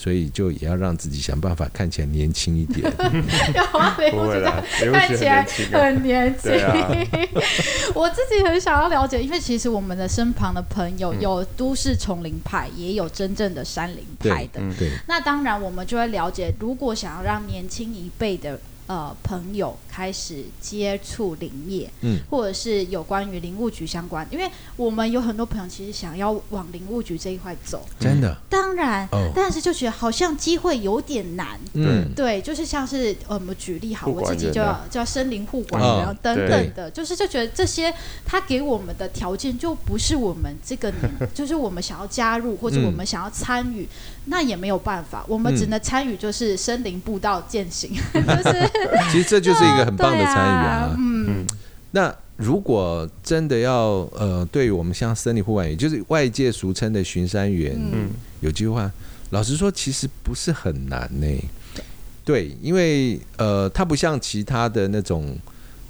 [0.00, 2.88] 所以就也要让自己想办法看起来年轻一点，
[4.12, 6.52] 不会啦，看起来很年轻。
[7.96, 14.60] 我自己很想要了解，因为其实我们的身旁的朋友有都市丛林派，也有真正的山林派的。
[14.78, 37.92] 对，那当然我们就会了解，如果想要让年轻一辈的呃朋友开始接触林业，嗯，或者是有关于林务局相关，因为我们有很多朋友其实想要往林务局这一块走，真的，当然，哦，但是就觉得好像机会有点难，嗯，对，就是像是呃，我们举例好，我自己就要叫森林护管员、哦、等等的，就是就觉得这些
[38.24, 43.88] 他给我们的条件就不是我们这个年， 就是我们想要加入或者我们想要参与、嗯，
[44.28, 48.70] 那也没有办法，我们只能参与就是森林步道践行，嗯、 就是
[49.10, 51.46] 其实这就是一个很棒的参与啊，啊，嗯，
[51.92, 58.10] 那如果真的要呃，对于我们像森林护管员，就是外界俗称的巡山员，嗯，
[58.40, 58.90] 有句话，
[59.30, 61.44] 老实说，其实不是很难呢、欸。
[62.24, 65.34] 对，因为呃，它不像其他的那种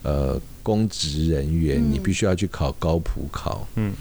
[0.05, 3.67] 呃公职人员、嗯，你必须要去考高普考。
[3.75, 3.93] 嗯，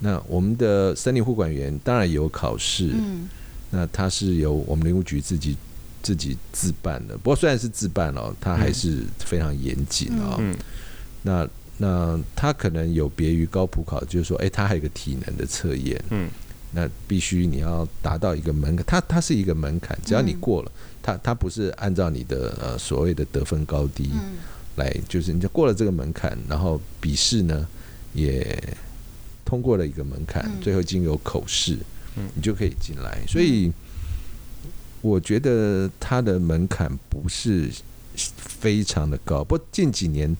[0.00, 3.28] 那我们的森林护管员当然有考试，嗯，
[3.70, 5.56] 那它是由我们林务局自己
[6.02, 7.16] 自己自办的。
[7.18, 10.36] 不过虽然是自办哦，它还是非常严谨哦。
[10.38, 10.56] 嗯，
[11.22, 16.02] 那那它可能有别于高普考，就是说，哎，它还有一个体能的测验。
[16.10, 16.28] 嗯，
[16.72, 20.72] 那必须你要达到一个门槛，它它是一个门槛，只要你过了。
[20.74, 24.10] 嗯他他不是按照你的呃所谓的得分高低
[24.76, 27.66] 来，就是你就过了这个门槛，然后笔试呢
[28.12, 28.62] 也
[29.42, 31.78] 通过了一个门槛，最后经由口试，
[32.34, 33.18] 你就可以进来。
[33.26, 33.72] 所以
[35.00, 37.70] 我觉得它的门槛不是
[38.36, 40.36] 非常的高，不过近几年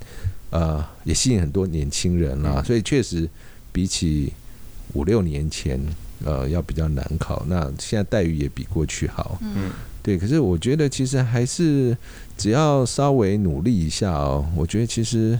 [0.50, 3.28] 呃也吸引很多年轻人啦，所以确实
[3.72, 4.32] 比起
[4.94, 5.80] 五六年前
[6.24, 7.44] 呃要比较难考。
[7.48, 9.38] 那现在待遇也比过去好。
[9.40, 9.70] 嗯。
[10.00, 11.94] 对，可是我觉得其实还是
[12.36, 15.38] 只要稍微努力一下哦，我觉得其实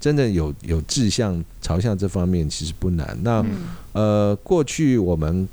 [0.00, 3.16] 真的有有志向朝向这方面其实不难。
[3.22, 3.44] 那
[3.92, 5.48] 呃，过去我们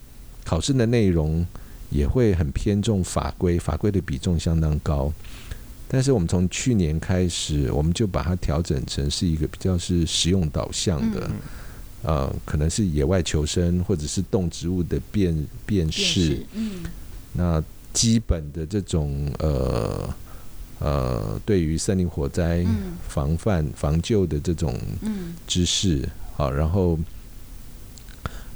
[0.45, 1.45] 考试的内容
[1.89, 5.11] 也会很偏重法规，法规的比重相当高。
[5.89, 11.29] 但是我们从去年开始，我们就把它调整成是一个比较是实用导向的，
[12.03, 16.45] 呃，可能是野外求生或者是动植物的辨辨识。
[16.53, 16.83] 嗯，
[17.33, 17.61] 那。
[17.95, 20.13] 基本的这种呃
[20.79, 22.65] 呃，对于森林火灾
[23.07, 24.77] 防范防救的这种
[25.47, 26.05] 知识，
[26.35, 26.99] 好，然后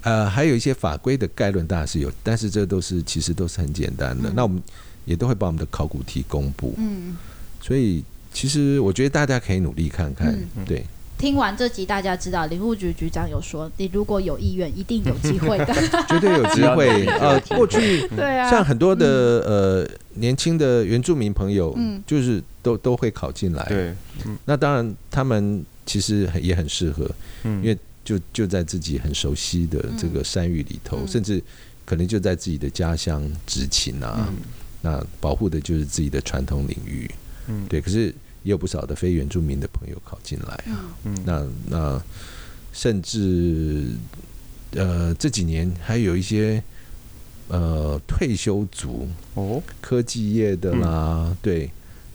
[0.01, 4.31] 呃还有一些法规的概论，当然是有，但是这都是其实都是很简单的。
[4.35, 4.62] 那我们
[5.05, 7.17] 也都会把我们的考古题公布，嗯，
[7.62, 10.85] 所以其实我觉得大家可以努力看看，对。
[11.17, 15.73] 听完这集，大家知道林务局局长有说，你如果有意愿，一定有机会的，
[16.07, 17.05] 绝对有机会。
[17.19, 19.05] 呃，过去对啊，像很多的
[19.45, 23.65] 呃年轻的原住民朋友，嗯，就是都都会考进来。
[23.65, 23.93] 对，
[24.45, 27.05] 那当然他们其实也很适合，
[27.43, 27.62] 嗯。
[27.62, 27.77] 因为
[28.10, 31.43] 就就在自己很熟悉的这个山域里头，甚至
[31.86, 34.28] 可能就在自己的家乡执勤啊，
[34.82, 37.10] 那保护的就是自己的传统领域。
[37.48, 38.13] 嗯，对，可是。
[38.43, 42.02] 也有不少的非原住民的朋友考进来啊，嗯、那那
[42.72, 43.91] 甚至
[44.72, 46.63] 呃这几年还有一些
[47.50, 51.69] 呃退休族哦，科技业的啦，嗯、对，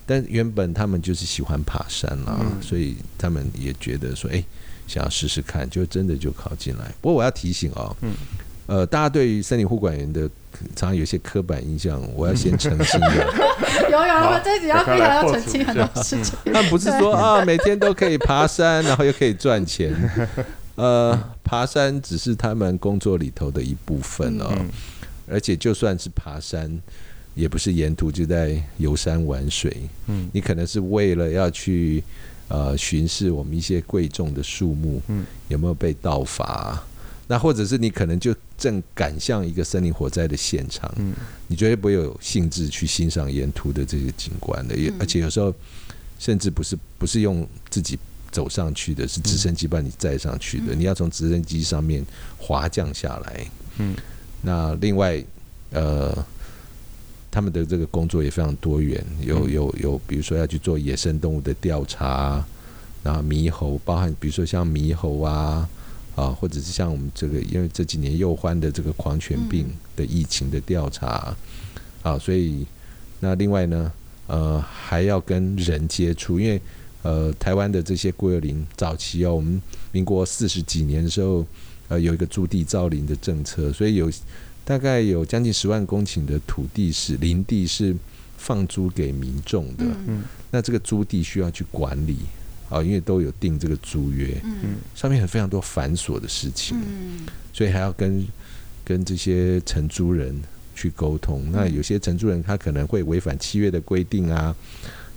[0.07, 4.45] 但原本他们就是喜欢爬山啦，嗯、所以他们也觉得说，哎、欸，
[4.87, 6.85] 想要试试看，就真的就考进来。
[7.01, 8.13] 不过我要提醒哦，嗯，
[8.67, 10.21] 呃，大家对于森林护管员的
[10.75, 13.33] 常常有些刻板印象，我要先澄清的。
[13.91, 16.35] 有有，我们这集要非常要澄清很多事情。
[16.45, 19.93] 他们不是说 啊，每天都可以爬山，然后又可以赚钱。
[20.75, 24.51] 呃，爬山只是他们工作里头的一部分哦。
[25.27, 26.69] 而且就算是爬山，
[27.33, 29.75] 也不是沿途就在游山玩水。
[30.07, 32.03] 嗯，你可能是为了要去
[32.47, 36.83] 呃巡视我们一些贵重的树木，嗯，有没有被盗伐？
[37.27, 41.13] 那或者是你可能就正赶向一个森林火灾的现场，嗯，
[41.47, 45.51] 你绝对不会有兴致去欣赏沿途的这些景观的，也而且有时候
[46.19, 47.97] 甚至不是不是用自己
[48.31, 52.05] 走上去的，是直升机把你载上去的，你要从直升机上面
[52.37, 53.47] 滑降下来，
[53.79, 53.95] 嗯，
[54.43, 55.23] 那另外
[55.71, 56.15] 呃，
[57.35, 62.41] 他们的这个工作也非常多元，有有有，比如说要去做野生动物的调查，
[63.03, 65.67] 然后猕猴，包含比如说像猕猴啊。
[66.15, 69.67] 啊，或者是像我们这个，因为这几年又欢的这个狂犬病
[69.97, 71.35] 的疫情的调查，
[72.01, 72.65] 啊，所以
[73.19, 73.91] 那另外呢，
[74.27, 76.61] 呃，还要跟人接触，因为
[77.01, 81.45] 呃，台湾的这些国有林早期哦，我们民国四十几年的时候，
[81.89, 84.09] 呃，有一个驻地造林的政策，所以有
[84.65, 87.95] 大概有将近十万公顷的土地是林地是
[88.37, 92.17] 放租给民众的，嗯，那这个租地需要去管理。
[92.67, 97.19] 啊，因为都有定这个租约，嗯，上面有非常多繁琐的事情，嗯，
[97.53, 98.25] 所以还要跟
[98.83, 100.35] 跟这些承租人
[100.73, 101.43] 去沟通。
[101.51, 104.53] 那有些承租人他可能会违反契约的规定啊，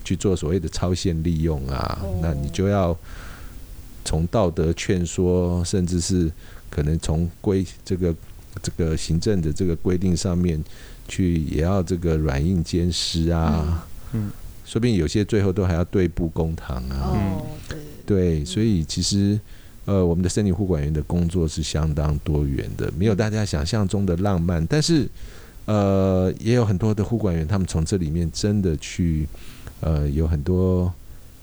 [0.04, 2.94] 去做所谓的超限利用啊，哦、那你就要
[4.04, 6.30] 从道德劝说，甚至是
[6.68, 8.14] 可能从规这个
[8.62, 10.62] 这个行政的这个规定上面
[11.06, 13.86] 去，也要这个软硬兼施啊。
[14.12, 14.30] 嗯，
[14.64, 17.12] 说不定有些最后都还要对簿公堂啊。
[17.12, 17.78] 哦，对。
[18.06, 19.38] 对，所以其实
[19.84, 25.08] 呃，我们的森林护管员的工作是相当多元的，没有大家想象中的浪漫，但是
[25.66, 29.28] 呃，也有很多的护管员，他们从这里面真的去
[29.80, 30.92] 呃，有很多。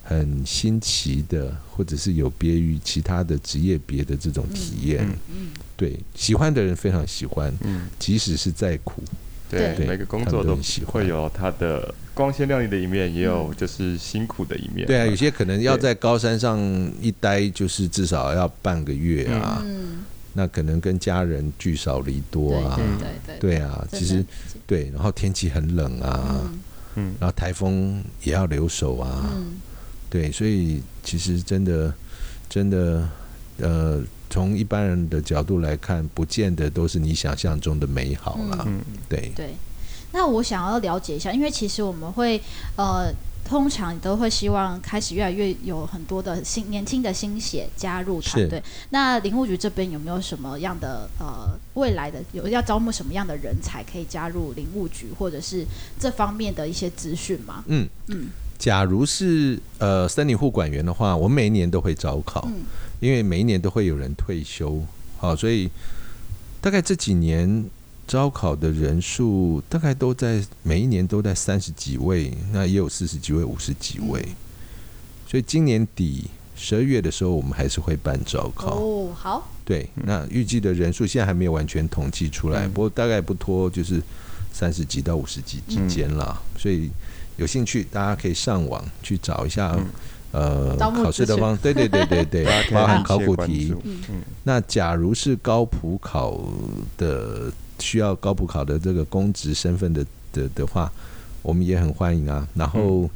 [0.08, 9.02] 很新奇的，或者是有别于其他的职业别的这种体验，嗯，对，喜欢的人非常喜欢，嗯，即使是再苦，
[9.50, 14.86] 对，对每个工作都会有它的光鲜亮丽的一面，也有就是辛苦的一面。
[14.86, 16.60] 对啊，有些可能要在高山上
[17.02, 23.58] 一待，就是至少要半个月啊，嗯，那可能跟家人聚少离多啊，对对对，对。
[23.58, 24.24] 啊，其实
[24.68, 26.48] 对，然后天气很冷啊，
[26.94, 29.56] 嗯，然后台风也要留守啊，嗯。
[30.16, 31.94] 对，所以其实真的，
[32.48, 33.06] 真的，
[33.58, 38.64] 呃，从一般人的角度来看，不见得都是你想象中的美好啦。
[38.66, 39.30] 嗯，对。
[39.36, 39.50] 对。
[40.14, 42.42] 那我想要了解一下，因为其实我们会，
[42.78, 48.64] 呃，通常都会希望开始越来越有很多的新年轻的新血加入团队。
[48.92, 55.66] 那林务局这边有没有什么样的呃未来的有要招募什么样的人才可以加入林务局，或者是
[56.00, 57.66] 这方面的一些资讯吗？
[57.68, 58.30] 嗯嗯。
[58.58, 62.64] 假如是呃森林护管员的话，我每一年都会招考，嗯、
[63.00, 64.82] 因为每一年都会有人退休，
[65.18, 65.70] 好，所以
[66.62, 67.66] 大概这几年
[68.08, 74.36] 招考的人数大概都在每一年都在三十几位，那也有四十几位、五十几位，嗯、
[75.30, 78.78] 所以今年底十二月的时候，我们还是会办招考。
[78.80, 84.02] 哦，好，对，那预计的人数现在还没有完全统计出来，嗯、不过大概不拖就是
[84.54, 86.90] 三十几到五十几之间了，嗯、所以。
[87.38, 89.76] 有兴趣，大家可以上网去找一下，
[90.32, 93.74] 嗯、呃，考试的方，对对对对对，包含考古题。
[93.84, 96.42] 嗯、那假如是高普考
[96.98, 100.92] 的，需要高普考的这个公职身份的的的话，
[101.42, 102.48] 我们也很欢迎啊。
[102.54, 103.10] 然后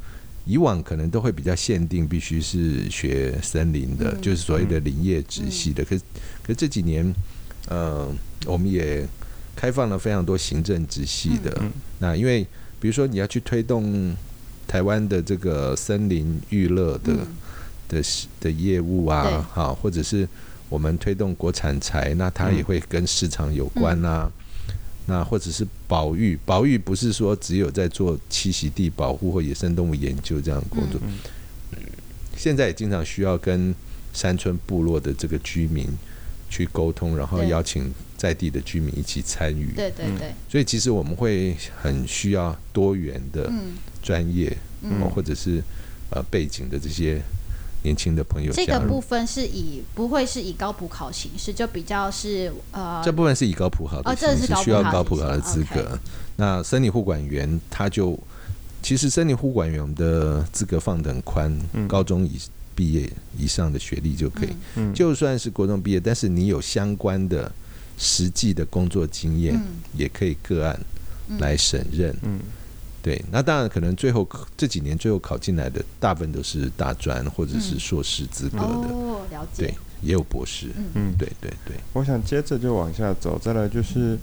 [0.45, 5.83] 以往可能都会比较限定，必须是学森林的，嗯、就是所谓的林业直系的。
[5.83, 6.01] 嗯、可是
[6.43, 7.13] 可是这几年，
[7.67, 8.07] 呃，
[8.45, 9.07] 我们也
[9.55, 11.55] 开放了非常多行政直系的。
[11.61, 12.45] 嗯、那因为
[12.79, 14.15] 比如说，你要去推动
[14.67, 17.27] 台湾的这个森林娱乐的、嗯、
[17.89, 18.03] 的
[18.39, 20.27] 的业务啊，好，或者是
[20.69, 24.31] 我们推动国产材，那它也会跟市场有关啊。
[24.67, 24.75] 嗯、
[25.07, 30.99] 那或者是保育，保育不是说只有在做栖息地保护或野生动物研究这样的工作，
[32.37, 33.75] 现在也经常需要跟
[34.13, 35.87] 山村部落的这个居民
[36.49, 37.93] 去沟通，然后邀请。
[38.19, 43.49] 在地的居民一起参与，对对对，所以其实我们会很需要多元的
[44.03, 45.63] 专业，嗯，或者是
[46.09, 47.21] 呃背景的这些
[47.81, 48.51] 年轻的朋友。
[48.51, 55.97] 这个部分是以不会是以高普考形式，就比较是呃，这部分是以高普考的形式，需要高普考的资格。
[56.35, 58.19] 那森林护管员他就
[58.83, 62.37] 其实森林护管员我们的资格放得很宽，高中以
[62.75, 64.49] 毕业以上的学历就可以，
[64.93, 67.49] 就算是国中毕业，但是你有相关的。
[68.01, 69.61] 实际的工作经验
[69.93, 70.79] 也可以个案
[71.37, 72.39] 来审认，嗯，
[73.03, 81.75] 对，那当然可能最后这几年最后考进来的大部分都是大专或者是硕士资格的，哦，了解，对，也有博士，嗯，对对对。
[81.91, 84.17] 我想接着就往下走，再来就是，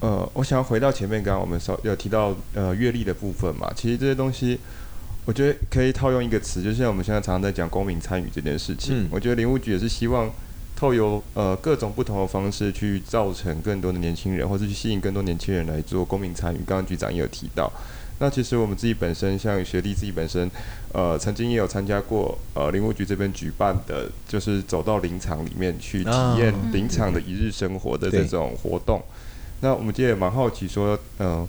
[0.00, 4.58] 呃，我想要回到前面刚刚我们说有提到呃阅历的部分嘛，其实这些东西
[5.24, 10.30] 我觉得可以套用一个词，就像我们现在常常在讲公民参与这件事情，我觉得林务局也是希望。
[10.76, 16.58] 透过呃各种不同的方式去造成更多的年轻人，或是去吸引更多年轻人来做公民参与。
[16.58, 17.72] 刚刚局长也有提到，
[18.18, 20.50] 那其实我们自己本身，像学弟自己本身，
[20.92, 29.02] 呃，曾经也有参加过呃林务局这边举办的，就是走到林场里面去体验林场的一日生活的这种活动。
[29.62, 31.48] 那我们今天也蛮好奇说，嗯、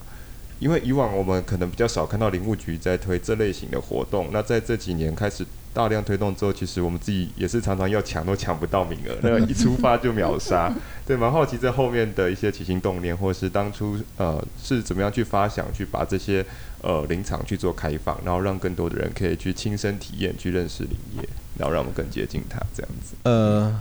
[0.58, 5.44] 因为以往我们可能比较少看到林务局在推这类型的活动，那在这几年开始。
[5.74, 10.74] 大量推动之后，其实我们自己也是常常要抢都抢不到名额， 那个一出发就秒杀。
[11.06, 16.44] 对，蛮好奇这后面的一些起心动念，或者是当初呃是怎么样去发想，去把这些
[16.82, 23.14] 呃林场去做开放，然后让更多的人可以去亲身体验，去认识林业，然后让我们更接近它这样子。
[23.22, 23.80] 呃，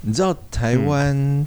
[0.00, 1.46] 你知道台湾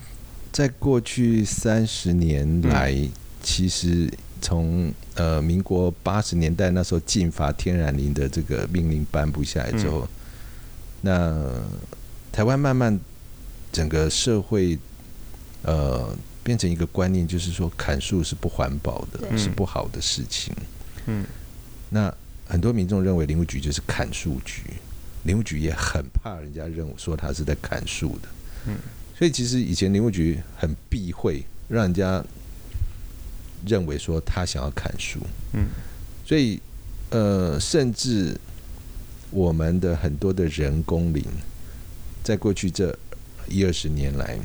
[0.52, 3.12] 在过去三十年来，嗯、
[3.42, 4.08] 其实。
[4.42, 10.10] 从呃民国八十年代那时候禁伐天然林的这个命令颁布下来之后，嗯、
[11.02, 11.62] 那
[12.32, 13.00] 台湾慢慢
[13.72, 14.78] 整个社会
[15.64, 20.54] 呃变成一个观念，就是说砍树是不环保的，嗯、是不好的事情。
[21.06, 21.26] 嗯，
[21.90, 22.14] 那
[22.46, 24.64] 很多民众认为林务局就是砍树局，
[25.24, 28.30] 林务局也很怕人家认为说他是在砍树的。
[28.68, 28.76] 嗯，
[29.18, 32.24] 所以其实以前林务局很避讳让人家
[33.66, 35.20] 认为说他想要砍树。
[35.54, 35.68] 嗯，
[36.26, 36.62] 所以
[37.10, 38.40] 呃，甚至
[39.32, 41.24] 我们的很多的人工林，
[42.24, 42.98] 在过去这
[43.48, 44.38] 一二十年来，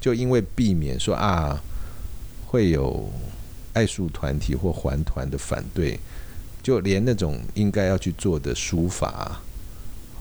[0.00, 1.62] 就因为避免说啊
[2.46, 3.10] 会有
[3.72, 5.98] 爱树团体或环团的反对。
[6.60, 9.40] 就连那种应该要去做的书法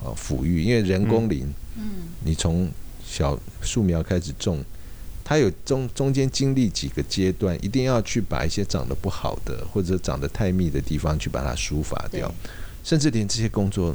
[0.01, 2.69] 啊抚育，因为人工林，嗯，你从
[3.03, 4.63] 小树苗开始种，
[5.29, 12.33] 它有中中间经历几个阶段，一定要去把一些长得不好的或者长得太密的地方去把它疏伐掉，
[12.81, 13.93] 甚至连这些工作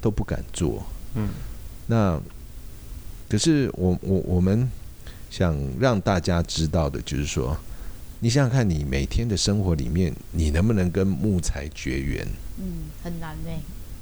[0.00, 1.28] 都不敢做，嗯，
[1.86, 2.20] 那
[3.28, 4.68] 可是我我我们
[5.30, 7.56] 想让大家知道的就是说。
[8.24, 12.24] 你想想看，你每天的生活里面，你能不能跟木材绝缘？
[12.56, 12.64] 嗯，
[13.02, 13.50] 很难呢。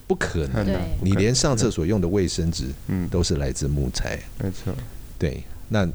[0.06, 0.78] 不可能。
[1.00, 4.20] 你连上厕所用的卫生纸，嗯，都是来自木材。
[4.38, 4.74] 没错。
[5.18, 5.88] 对，那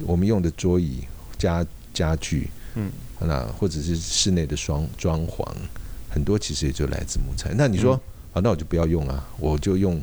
[0.00, 1.00] 我们用的桌椅、
[1.38, 2.90] 家家具，嗯，
[3.20, 5.46] 那或者是室内的装装潢，
[6.08, 7.54] 很多其实也就来自木材。
[7.56, 8.00] 那你说，
[8.32, 10.02] 好，那我就不要用啊，我就用。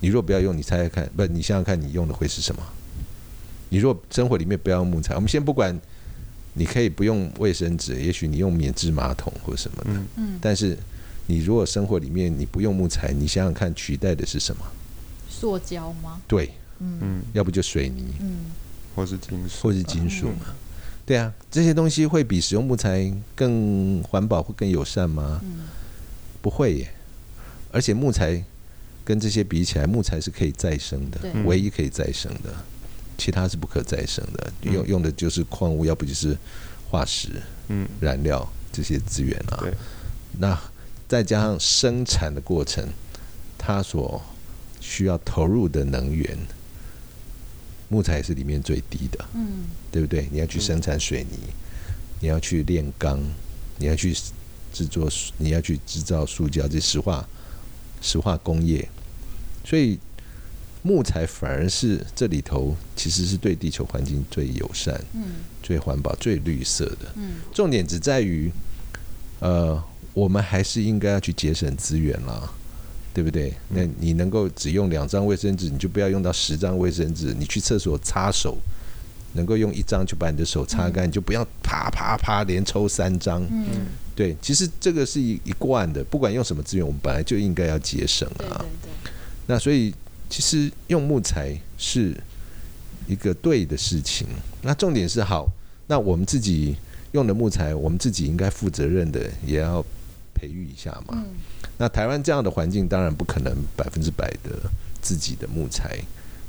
[0.00, 2.62] 你若不要用，你猜猜看，不，你想想看，你用的会是什么？
[3.68, 5.78] 你若生活里面不要用木材，我们先不管。
[6.54, 9.90] 你可以不用卫生纸，也许你用免治马桶或什么的。
[10.16, 10.38] 嗯。
[10.38, 10.76] 但是，
[11.26, 14.62] 你如果生活里面你不用木材，你想想看，取代的是什么？
[15.30, 16.20] 塑胶吗？
[16.28, 16.50] 对。
[16.78, 17.22] 嗯。
[17.32, 18.04] 要不就水泥。
[18.20, 18.36] 嗯。
[18.94, 19.62] 或是金属。
[19.62, 20.54] 或是金属嘛？
[21.04, 25.40] 对啊，这些东西会比使用木材更环保或更友善吗？
[25.42, 25.68] 嗯。
[26.40, 26.92] 不会耶。
[27.70, 28.42] 而且木材
[29.04, 32.54] 跟这些比起来，木材是可以再生的，唯一可以再生的。
[33.18, 36.36] 其他是不可再生的，用用的就是矿物，要不就是
[36.90, 37.28] 化石、
[37.68, 39.62] 嗯，燃料这些资源啊。
[40.38, 40.58] 那
[41.06, 42.88] 再加上生产的过程，
[43.56, 44.20] 它所
[44.80, 46.36] 需要投入的能源，
[47.92, 50.26] 木材是里面最低的，嗯，对不对？
[50.32, 51.38] 你要去生产水泥，
[52.20, 53.20] 你要去炼钢，
[53.76, 54.16] 你要去
[54.72, 57.28] 制作，你要去制造塑胶，这石化
[58.00, 58.88] 石化工业，
[59.64, 59.98] 所以。
[60.84, 65.22] 木材反而是这里头其实是对地球环境最友善、嗯、
[65.62, 67.12] 最环保、最绿色的。
[67.14, 68.50] 嗯、重点只在于，
[69.38, 69.80] 呃，
[70.12, 72.52] 我们还是应该要去节省资源啦，
[73.14, 73.52] 对不对？
[73.68, 77.34] 那你能够只用两张卫生纸，你就不要用到十张卫生纸。
[77.38, 78.56] 你去厕所擦手，
[79.34, 83.42] 能够用一张就把你的手擦干，嗯、你就不要啪啪啪连抽三张。
[83.50, 88.38] 嗯、对，其实这个是一一贯的，不管用什么资源，我们本来就应该要节省啊。
[88.38, 89.12] 对对对。
[89.46, 89.94] 那所以。
[90.32, 92.16] 其实用木材是
[93.06, 94.26] 一个对的事情。
[94.62, 95.46] 那重点是好，
[95.86, 96.74] 那我们自己
[97.10, 99.84] 用的木材，我们自己应该负责任的，也要
[100.42, 101.24] 培育一下嘛。
[101.78, 104.68] 那台湾这样的环境，当然不可能百分之百的
[105.00, 105.96] 自己的木材，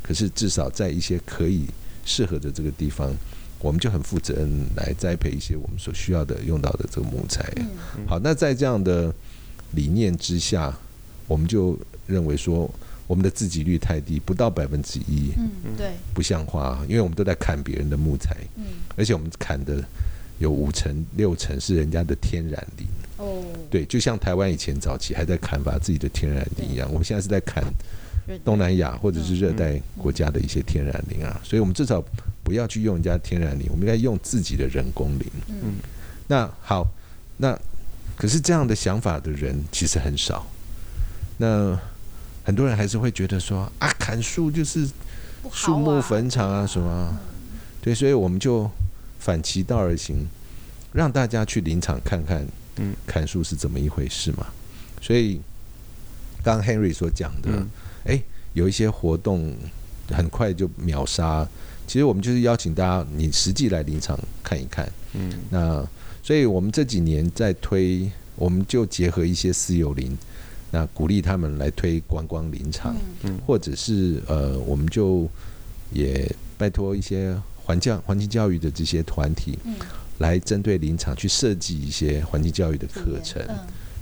[0.02, 1.68] 可是至少在一些可以
[2.04, 3.14] 适合的这个地方，
[3.60, 7.54] 我们就很负责任来栽培一些我们所需要的用到的这个木材。
[8.08, 9.14] 好，那在这样的
[9.74, 10.76] 理念之下，
[11.28, 11.78] 我们就
[12.08, 12.68] 认为说。
[13.06, 15.34] 我们的自给率太低，不到百分之一。
[15.38, 18.36] 嗯，对，不像话，因为我们都在砍别人的木材。
[18.56, 18.64] 嗯，
[18.96, 19.84] 而且我们砍的
[20.40, 22.88] 有五成六成是人家的天然林。
[23.24, 27.64] 哦，对，就像台湾以前早期还在砍伐自己的天然林一样，我们现在是在砍
[28.44, 31.40] 东南亚或者是热带国家的一些天然林啊。
[31.44, 32.04] 所以我们至少
[32.44, 35.28] 不要去用人家天然林，我们应该用自己的人工林。
[35.48, 35.76] 嗯，
[36.28, 36.86] 那好，
[37.38, 37.58] 那
[38.18, 40.46] 可是这样的想法的人其实很少。
[41.38, 41.80] 那
[42.44, 44.88] 很多人还是会觉得说啊，砍树就是
[45.52, 47.18] 树木坟场啊什么，
[47.82, 48.70] 对，所以我们就
[49.20, 50.28] 反其道而行，
[50.94, 52.46] 让大家去林场看看，
[52.78, 54.48] 嗯，砍树是怎么一回事嘛。
[55.02, 55.40] 所以
[56.44, 57.66] 刚刚 Henry 所讲的，
[58.06, 58.22] 哎，
[58.54, 59.56] 有一些活动
[60.10, 61.48] 很快就秒杀。
[61.86, 65.86] 其实我们就是邀请大家，你实际来林场看一看，嗯，那
[66.24, 70.18] 所以我们这几年在推，我们就结合一些私有林。
[70.72, 75.30] 那鼓励他们来推观光林场，嗯、或者是呃，我们就
[75.92, 79.76] 也拜托一些环教、环境教育的这些团体，嗯、
[80.24, 83.42] 来针对林场去设计一些环境教育的课程。
[83.50, 83.56] 嗯、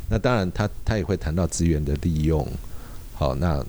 [0.09, 2.47] 那当然他，他他也会谈到资源的利用。
[3.13, 3.65] 好，那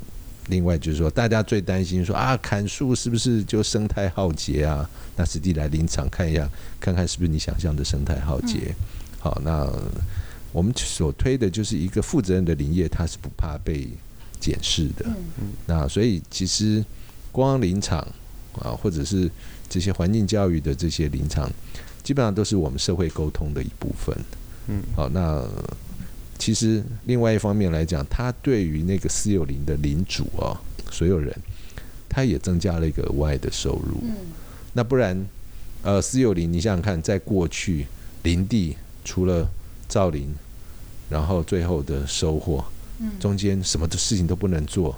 [0.48, 4.88] 另外就是说，大家最担心说啊，砍树是不是就生态浩劫啊？
[5.16, 6.48] 那实际来林场看一下，
[6.78, 8.58] 看看是不是你想象的生态浩劫。
[8.68, 8.74] 嗯、
[9.18, 9.66] 好，那。
[10.54, 13.88] 我们所推的就是一个负责任的林业，它是不怕被
[14.38, 15.06] 检视的。
[15.40, 16.84] 嗯、那所以其实
[17.32, 18.06] 光林场
[18.60, 19.30] 啊，或者是
[19.70, 21.50] 这些环境教育的这些林场，
[22.02, 24.16] 基本上都是我们社会沟通的一部分。
[24.68, 25.44] 嗯，好，那
[26.38, 31.34] 其实另外一方面来讲，他对于那个私有林的林主啊，所有人，
[32.08, 33.98] 他也增加了一个额外的收入。
[34.02, 34.14] 嗯，
[34.72, 35.26] 那不然，
[35.82, 37.86] 呃，私有林，你想想看，在过去
[38.22, 39.48] 林地除了
[39.88, 40.32] 造林，
[41.08, 42.64] 然后最后的收获，
[43.18, 44.96] 中间什么的事情都不能做，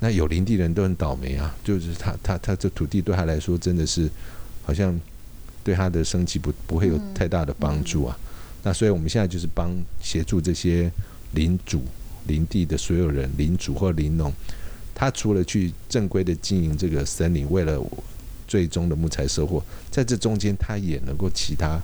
[0.00, 1.54] 那有林地的人都很倒霉啊。
[1.64, 4.08] 就是他他他这土地对他来说真的是
[4.64, 4.98] 好像
[5.64, 8.18] 对他的生计不不会有太大的帮助啊。
[8.62, 10.90] 那所以我们现在就是帮协助这些
[11.32, 11.82] 林主、
[12.26, 14.32] 林地的所有人、林主或林农，
[14.94, 17.82] 他除了去正规的经营这个森林，为了
[18.46, 21.80] 最终的木材收获，在这中间他也能够其他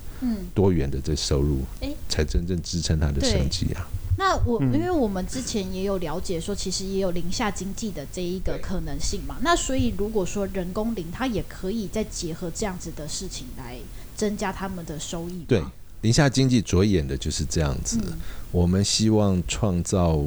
[0.54, 1.62] 多元的这收入，
[2.08, 3.88] 才真正支撑他的生计啊。
[4.18, 9.38] 那我因为我们之前也有了解说，其实也有林下经济的这一个可能性嘛。
[9.40, 13.78] 那所以如果说人工林，它也可以再结合这样子的事情来
[14.14, 15.44] 增加他们的收益。
[15.48, 15.62] 对。
[16.02, 18.12] 林下经济着眼的就是这样子，嗯、
[18.52, 20.22] 我们希望创造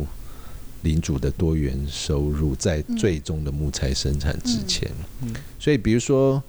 [0.82, 4.92] 林主的多元收入，在最终的木材生产之前。
[5.22, 6.44] 嗯嗯、所以比如说，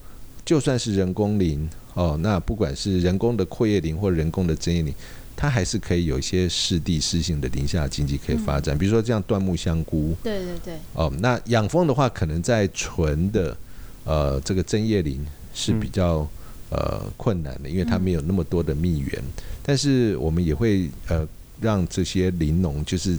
[0.45, 4.93] 就算是人工林哦，那不管是人工的阔叶林或人工的针叶林，
[5.37, 8.77] 它还是可以有一些适地适性的林下经济可以发展。
[8.77, 13.57] 嗯、比如说这样椴木香菇，对对对，哦，那养蜂的话，可能在纯的
[14.05, 15.25] 呃这个针叶林
[15.55, 16.29] 是比较、嗯。
[16.73, 19.13] 呃，困难的，因为它没有那么多的蜜源。
[19.19, 21.29] 嗯、但是我们也会呃，
[21.61, 23.19] 让这些林农就是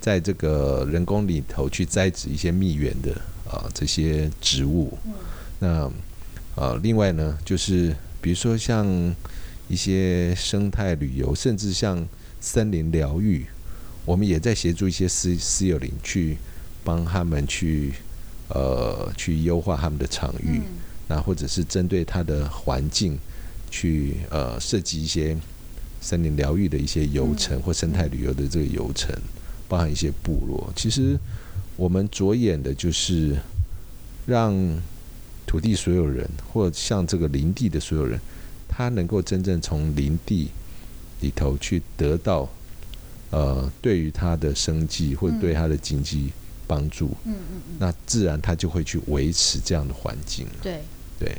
[0.00, 3.10] 在这个人工里头去栽植一些蜜源的
[3.50, 4.96] 啊、呃、这些植物。
[5.06, 5.12] 嗯、
[5.58, 5.90] 那
[6.54, 8.86] 呃，另外呢，就是比如说像
[9.74, 12.06] 一些生态旅游，甚至像
[12.40, 13.44] 森林疗愈，
[14.04, 16.38] 我们也在协助一些私私有林去
[16.84, 17.92] 帮他们去
[18.48, 20.58] 呃去优化他们的场域。
[20.58, 23.18] 嗯那或者是针对它的环境
[23.70, 25.36] 去呃设计一些
[26.00, 29.14] 森林疗愈的一些游程或生态旅游的这个游程，
[29.68, 30.72] 包含一些部落。
[30.74, 31.14] 其实
[31.76, 33.36] 我们着眼的就是
[34.24, 34.54] 让
[35.46, 38.18] 土地所有人或像这个林地的所有人，
[38.74, 40.50] 他能够真正从林地
[41.20, 42.48] 里头去得到
[43.30, 46.32] 呃对于他的生计或者对他的经济
[46.66, 47.10] 帮助。
[47.24, 47.76] 嗯嗯嗯。
[47.78, 50.46] 那自然他就会去维持这样的环境。
[50.62, 50.82] 对。
[51.16, 51.32] 对，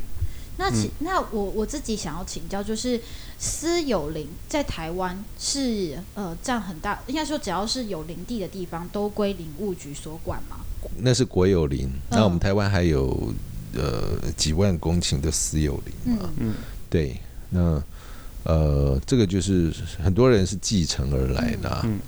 [0.57, 2.99] 那其那我我自己想要请教，就是
[3.37, 10.61] 私有林在台湾是呃占很大，应该说只要是有林地的地方都归林务局所管吗？
[10.99, 13.33] 那是国有林，那我们台湾还有
[13.73, 16.29] 呃几万公顷的私有林嘛？
[16.37, 16.53] 嗯，
[16.89, 17.19] 对，
[17.49, 17.83] 那
[18.43, 19.73] 呃这个就是
[20.03, 21.99] 很多人是继承而来的，嗯，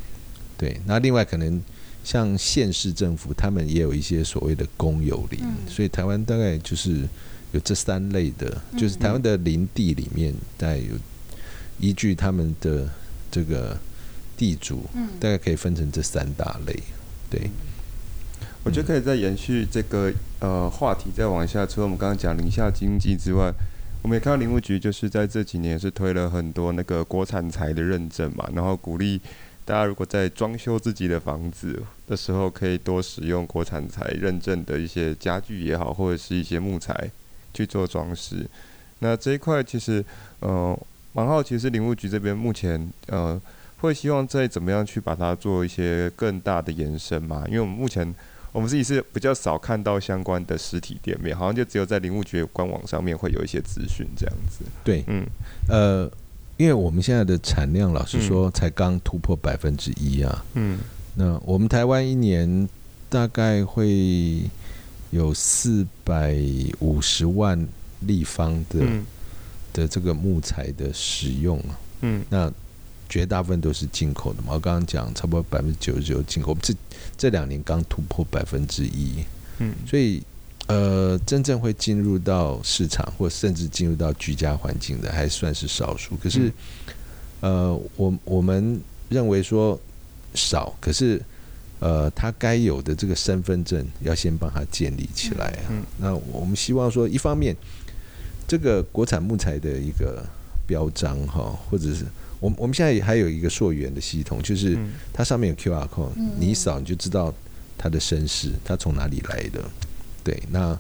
[0.58, 1.62] 对，那另外可能
[2.04, 7.08] 像县市政府，他们也有一些所谓的公有林，所以台湾大概就是。
[7.54, 10.94] 有这三类的，就是台湾的林地里面，大概有
[11.80, 12.90] 依据他们的
[13.32, 13.76] 这个
[14.36, 14.84] 地主，
[15.18, 16.78] 大概可以分成这三大类。
[17.30, 17.50] 对，
[18.66, 20.12] 我觉得可以再延续这个
[20.42, 21.66] 呃话题，再往下。
[21.66, 23.50] 除了我们刚刚讲宁夏经济之外，
[24.08, 29.20] 我们也看到林务局就是在这几年是推了很多那个国产材的认证嘛，然后鼓励
[29.66, 37.12] 大家如果在装修自己的房子的时候，可以多使用国产材认证的一些家具也好，或者是一些木材。
[37.54, 38.48] 去做装饰，
[39.00, 40.06] 那这一块其实，
[40.40, 40.80] 呃，
[41.12, 43.42] 蛮好奇是林务局这边目前，呃，
[43.80, 47.44] 会希望再怎么样去把它做一些更大的延伸嘛？
[47.48, 48.14] 因为我们目前
[48.52, 54.66] 我们自己是比较少看到相关的实体店面，好像就只有在林务局官网上面会有一些资讯这样子。
[54.84, 55.26] 对，嗯，
[55.70, 56.12] 呃，
[56.58, 60.46] 因为我们现在的产量，老实说，才刚突破百分之一啊。
[60.54, 60.80] 嗯，
[61.16, 62.68] 那我们台湾一年
[63.10, 64.42] 大概会。
[65.10, 66.38] 有四百
[66.80, 67.66] 五十万
[68.02, 69.06] 立方的、嗯、
[69.72, 72.52] 的这个木材的使用啊，嗯，那
[73.08, 74.50] 绝大部分都是进口的嘛。
[74.52, 76.74] 我刚刚讲差不多百分之九十九进口，这
[77.18, 79.24] 这两年刚突破百分之一，
[79.60, 80.22] 嗯，所以
[80.68, 86.16] 呃，真正会进入到市场或甚至进入到居家环境的还算是少数。
[86.18, 86.52] 可是，
[87.42, 89.80] 嗯、呃，我我们认为说
[90.34, 91.22] 少，可是。
[91.80, 95.70] 呃，他该有的这个身份证要先帮他建立起来啊。
[96.00, 97.56] 那我们希望说，一方面，
[98.48, 100.26] 这个国产木材的一个
[100.66, 102.04] 标章哈，或者是
[102.40, 104.78] 我们我们现在还有一个溯源的系统，就是
[105.12, 107.34] 它上面有 QR code，你一扫你就知道
[107.78, 109.64] 它的身世，它从哪里来的。
[110.24, 110.80] 对，那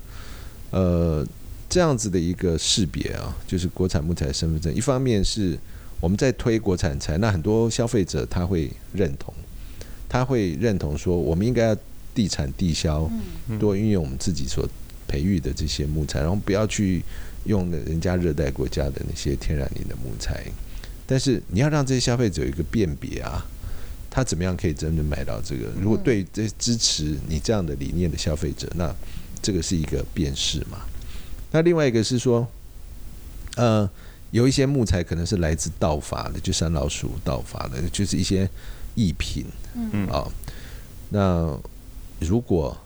[0.71, 1.25] 呃
[1.69, 4.73] 这样子的一个识别啊，就是国产木材身份证。
[4.73, 5.57] 一方面是
[5.99, 9.33] 我们在推国产材，那很多消费者他会认同。
[10.09, 11.77] 他会认同说，我们应该要
[12.15, 13.11] 地产地销，
[13.59, 14.65] 多运用我们自己所
[15.05, 17.03] 培育的这些木材，然后不要去
[17.43, 20.45] 用人家热带国家的那些天然林的木材。
[21.07, 23.43] 但是你要让这些消费者有一个辨别啊，
[24.11, 25.69] 他怎么样可以真的买到这个？
[25.81, 28.93] 如果对这支持你这样的理念的消费者，那
[29.41, 30.79] 这个是一个辨识嘛。
[31.51, 32.45] 那另外一个是说，
[33.55, 33.89] 呃，
[34.31, 38.49] 有一些木材可能是来自盗伐的，就山老鼠盗伐的，就是一些
[38.93, 40.27] 艺品，嗯啊。
[41.09, 41.57] 那
[42.19, 42.77] 如果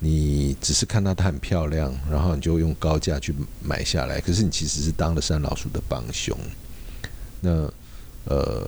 [0.00, 6.38] 你只是看到它很漂亮，然后你就用高价去买下来，可是你其实是当了山老鼠的帮凶。
[7.44, 7.70] 那
[8.24, 8.66] 呃，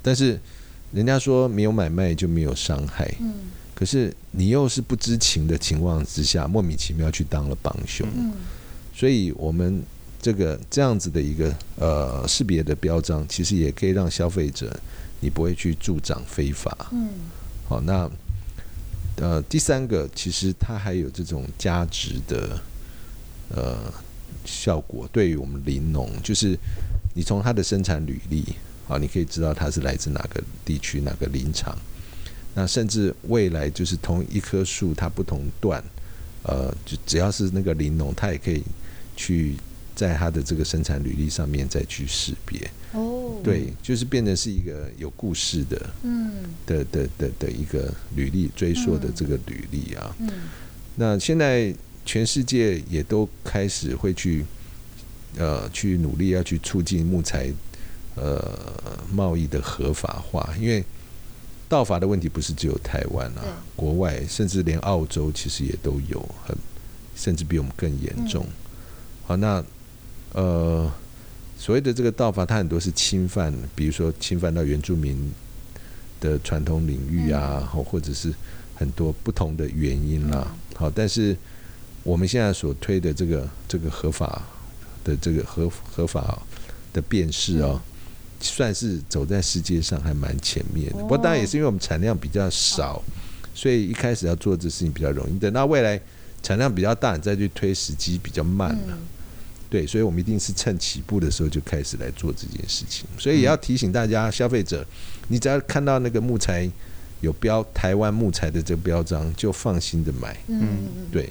[0.00, 0.38] 但是
[0.92, 3.34] 人家说没有买卖就没有伤害，嗯，
[3.74, 8.32] 可是你又是不知情的情况之下，莫名其妙去当了帮凶，嗯，
[8.94, 9.82] 所以我们
[10.22, 14.74] 这个这样子的一个呃识别的标章，其实也可以让消费者
[15.20, 17.08] 你不会去助长非法，嗯，
[17.68, 18.08] 好，那。
[19.18, 22.60] 呃，第三个其实它还有这种价值的
[23.48, 23.90] 呃
[24.44, 26.54] 效果，对于我们林农，就是
[27.16, 28.44] 你从它的生产履历
[28.86, 31.76] 啊，你可以知道它是来自哪个地区、哪个林场。
[32.54, 35.82] 那甚至未来就是同一棵树，它不同段，
[36.42, 38.62] 呃，就只要是那个林农，他也可以
[39.16, 39.56] 去
[39.94, 42.70] 在它的这个生产履历上面再去识别。
[42.92, 46.32] 哦对，就是变成是一个有故事的，嗯，
[46.66, 50.14] 的的的的一个履历追溯的这个履历啊。
[50.20, 50.28] 嗯，
[50.96, 54.46] 那现在全世界也都开始会去，
[55.36, 57.52] 呃，去努力要去促进木材，
[58.14, 58.58] 呃，
[59.12, 60.48] 贸易的合法化。
[60.60, 60.84] 因为
[61.68, 63.42] 盗伐的问题不是只有台湾啊，
[63.74, 66.56] 国外甚至连澳洲其实也都有很，
[67.14, 68.46] 甚至比我们更严重。
[69.26, 69.64] 好，那
[70.32, 70.90] 呃。
[71.58, 75.32] 所谓的这个盗伐，它很多是侵犯，比如说侵犯到原住民
[76.20, 78.30] 的传统领域啊，或者是
[78.74, 80.54] 很多不同的原因啦。
[80.74, 81.34] 好，但是
[82.02, 84.46] 我们现在所推的这个这个合法
[85.06, 86.42] 的这个合合法
[86.92, 87.80] 的辨识哦，
[88.40, 90.98] 算是走在世界上还蛮前面的。
[90.98, 93.00] 不过当然也是因为我们产量比较少，
[93.54, 95.38] 所以一开始要做这事情比较容易。
[95.38, 96.00] 等到未来
[96.42, 98.98] 产量比较大，你再去推时机比较慢了。
[99.70, 103.06] 对，所以我们一定是趁起步的时候就开始来做这件事情。
[103.18, 104.84] 所以也要提醒大家，消费者，
[105.28, 106.68] 你只要看到那个木材
[107.20, 110.36] 有标台湾木材的这个标章，就放心的买。
[110.48, 110.60] 嗯，
[111.12, 111.30] 对。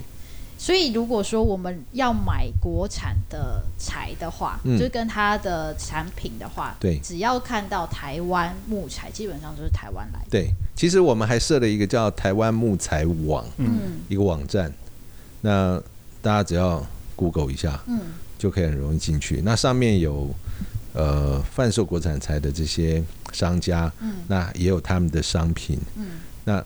[0.58, 10.26] 所以如果说我们要买国产的材的话，嗯、就跟它的产品的话，对，只要看到台湾木材，基本上都是台湾来的。
[10.30, 14.72] 对，其实我们还设了一个叫台湾木材网，嗯，一个网站。
[15.42, 15.80] 那
[16.22, 16.84] 大家只要
[17.14, 18.00] Google 一下，嗯。
[18.38, 19.40] 就可以很容易进去。
[19.42, 20.28] 那上面有
[20.92, 23.02] 呃贩售国产材的这些
[23.32, 26.62] 商家，嗯，那也有他们的商品，嗯，那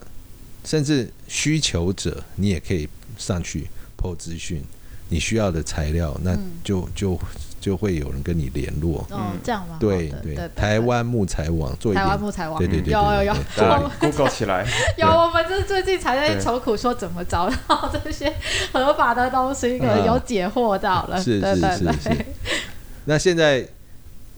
[0.65, 3.69] 甚至需求者，你也可以上去
[4.01, 4.63] po 资讯，
[5.09, 7.19] 你需要的材料，那就就
[7.61, 9.07] 就会有人跟你联络。
[9.11, 9.77] 哦，这样吗？
[9.79, 13.35] 对对，台湾木材网做台湾木材网，对对对，有有有，
[14.01, 14.67] Google 起来。
[14.97, 18.35] 有，我们就是最近才在愁苦，说怎么找到这些
[18.73, 21.23] 合法的东西，可能有解惑到了。
[21.23, 22.27] 是是是是。
[23.05, 23.67] 那现在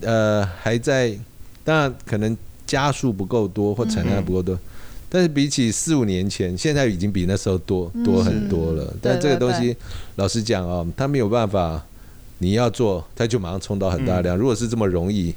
[0.00, 1.16] 呃还在，
[1.62, 2.36] 当然可能
[2.66, 4.58] 家数不够多或产量不够多，
[5.12, 8.96] 但是比起四五年前，现在已经比那时候多多很多了。
[9.02, 9.76] 但这个东西，
[10.16, 11.84] 老实讲哦，他没有办法。
[12.38, 14.36] 你要做，他就马上冲到很大量。
[14.36, 15.32] 嗯、如果是这么容易，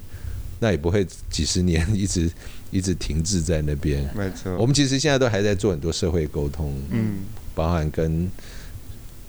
[0.59, 2.28] 那也不会几十年一直
[2.71, 4.09] 一直停滞在那边。
[4.17, 7.17] 没错，我们其实现在都还在做很多社会沟通，嗯，
[7.53, 8.28] 包含跟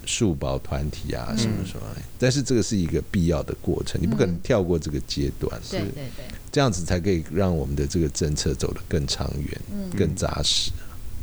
[0.07, 1.83] 树保团体啊什么什么。
[1.97, 5.61] 嗯、但是这个是一个必要的过程，你不可能跳过这个阶段。
[5.71, 10.71] 对对对，这样子才可以让我们的这个政策走得更长远、嗯、更扎实。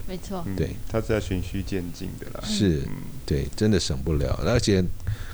[0.07, 2.43] 没错，对，它是要循序渐进的啦。
[2.45, 2.83] 是，
[3.25, 4.83] 对，真的省不了，而且。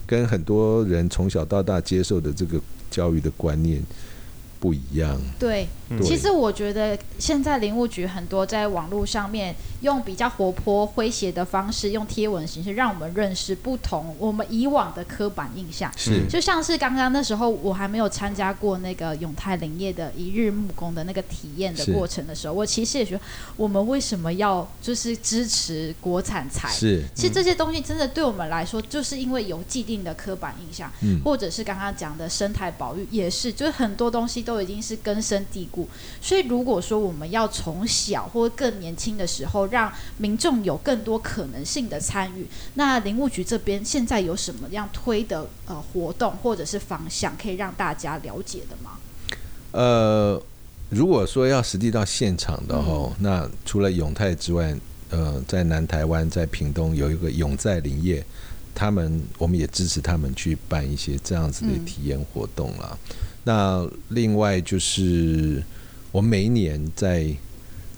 [0.07, 3.79] 跟很多人从小到大接受的这个教育的观念
[4.59, 5.21] 不一样。
[5.37, 5.67] 对
[6.03, 15.91] 其实我觉得现在林务局很多在网络上面用比较活泼诙谐的方式，用贴文形式让我们认识不同我们以往的刻板印象。
[15.97, 23.21] 是，就像是刚刚那时候我还没有参加过那个永泰林业的一日木工的那个体验的过程的时候，我其实也觉得
[23.55, 26.69] 我们为什么要就是支持国产材？
[26.69, 35.78] 是，其实这些东西真的对我们来说，就是因为有既定的刻板印象，嗯，或者是刚刚讲的生态保育也是，就是很多东西都已经是根深蒂固。
[36.21, 48.97] 所以如果说我们要从小或更年轻的时候让民众有更多可能性的参与，那林务局这边现在有什么样推的呃活动或者是方向可以让大家了解的吗？
[49.71, 50.41] 呃，
[50.89, 54.75] 如果说要实际到现场的话，嗯、那除了永泰之外，
[55.09, 58.25] 呃，在南台湾在屏东有一个永在林业。
[58.75, 62.97] 他们，我们也支持他们去办一些这样子的体验活动啦。
[63.09, 65.63] 嗯、那另外就是
[66.11, 67.25] 我每一年在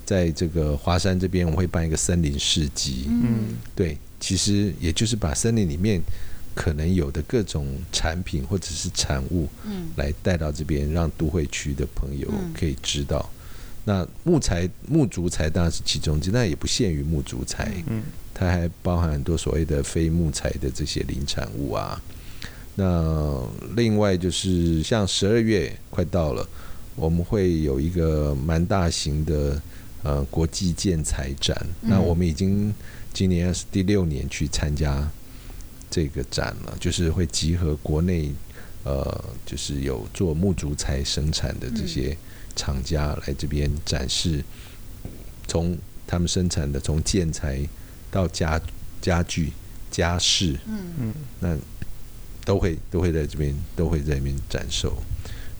[0.04, 3.06] 在这个华山这边，我会办一个森林市集。
[3.08, 6.00] 嗯，对，其实也就是把森林里面
[6.54, 13.30] 可能有的各种产品或者是产物，嗯，来带到这边，让都会区的朋友可以知道。
[13.32, 13.38] 嗯、
[13.84, 17.72] 那木材、木竹材当然是其中之一，但也不限于木竹材。
[17.86, 18.02] 嗯，
[18.34, 22.00] 它还包含很多所谓的非木材的这些林产物啊。
[22.74, 23.38] 那
[23.76, 26.48] 另外就是像十二月快到了，
[26.96, 29.60] 我们会有一个蛮大型的
[30.02, 31.54] 呃国际建材展。
[31.82, 32.72] 嗯、那我们已经
[33.12, 35.06] 今年是第六年去参加
[35.90, 38.32] 这个展了，就是会集合国内
[38.84, 42.16] 呃就是有做木竹材生产的这些
[42.56, 44.42] 厂家来这边展示，
[45.46, 47.60] 从他们生产的从建材
[48.10, 48.58] 到家
[49.02, 49.52] 家具
[49.90, 51.58] 家饰，嗯嗯，那。
[52.44, 54.96] 都会都会在这边都会在这边展售，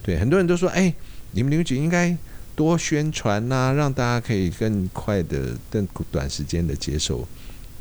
[0.02, 0.92] 对，很多人都说，哎，
[1.32, 2.16] 你们林务局应该
[2.54, 7.26] 多宣传呐、啊，让大家可以更快的、更短时间的接受，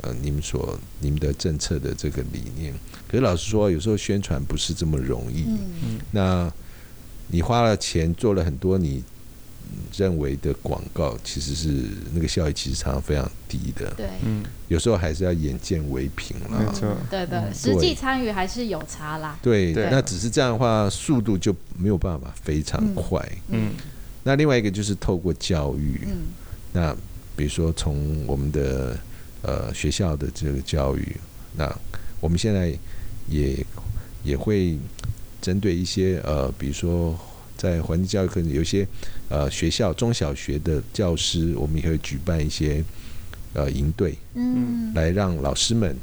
[0.02, 2.74] 呃，你们所你们的政策的这个理念。
[3.08, 5.46] 可是老实说，有时候宣传不是这么容易。
[5.48, 6.52] 嗯，那
[7.28, 9.04] 你花了钱做了很多你。
[9.96, 23.20] 认为的广告其实是那个效益其实常常非常低的，对，嗯，有时候还是要眼见为凭啦，没错，对对，实际参与还是有差啦，对，那只是这样的话，速度就没有办法非常快，
[23.50, 23.72] 嗯，
[24.24, 26.18] 那另外一个就是透过教育，嗯，
[26.74, 26.96] 那
[27.36, 28.98] 比如说从我们的
[29.42, 31.18] 呃学校的这个教育，
[31.56, 31.74] 那
[32.20, 32.74] 我们现在
[33.28, 33.66] 也
[34.24, 34.78] 也会
[35.42, 37.20] 针对一些呃，比如说。
[37.62, 38.88] 在环境教育课程，有些
[39.30, 42.84] 呃学校中小学的教师，我们也会举办一些
[43.54, 45.96] 呃营队，嗯，来让老师们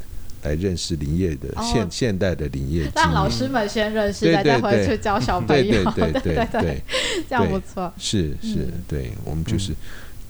[0.44, 6.82] 来认识林业的现、哦、现代的林业，让老师们先认识，再带回去教小朋友，对对对对 对，对，对，
[7.28, 9.74] 这样不错，是是，对我们就是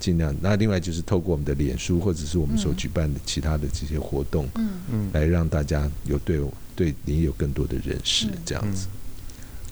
[0.00, 0.34] 尽量。
[0.40, 4.70] 那另外就是透过我们的脸书，或者是我们所举办的其他的这些活动，嗯。
[4.90, 6.40] 嗯，来让大家有对
[6.74, 8.86] 对林业有更多的认识，这样子。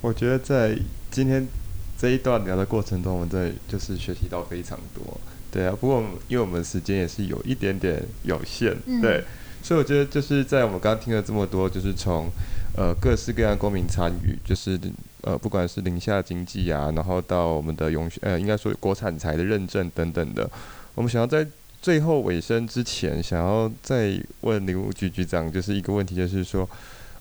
[0.03, 0.79] 我觉得在。
[1.17, 1.49] 今天
[1.97, 5.19] 这一段聊的过程中，我们在就是学习到非常多，
[5.51, 5.75] 对啊。
[5.81, 9.25] 不过因为我们时间也是有一点点有限，对，
[9.63, 12.29] 所以我觉得就是在我们刚刚听了这么多，就是从
[12.77, 14.79] 呃各式各样公民参与，就是
[15.23, 20.47] 呃不管是宁夏经济啊，然后到我们的永呃应该说国产材的认证等等的，
[20.95, 21.47] 我们想要在
[21.81, 26.69] 最后尾声之前，想要再问林务局局长，就是一个问题，就是说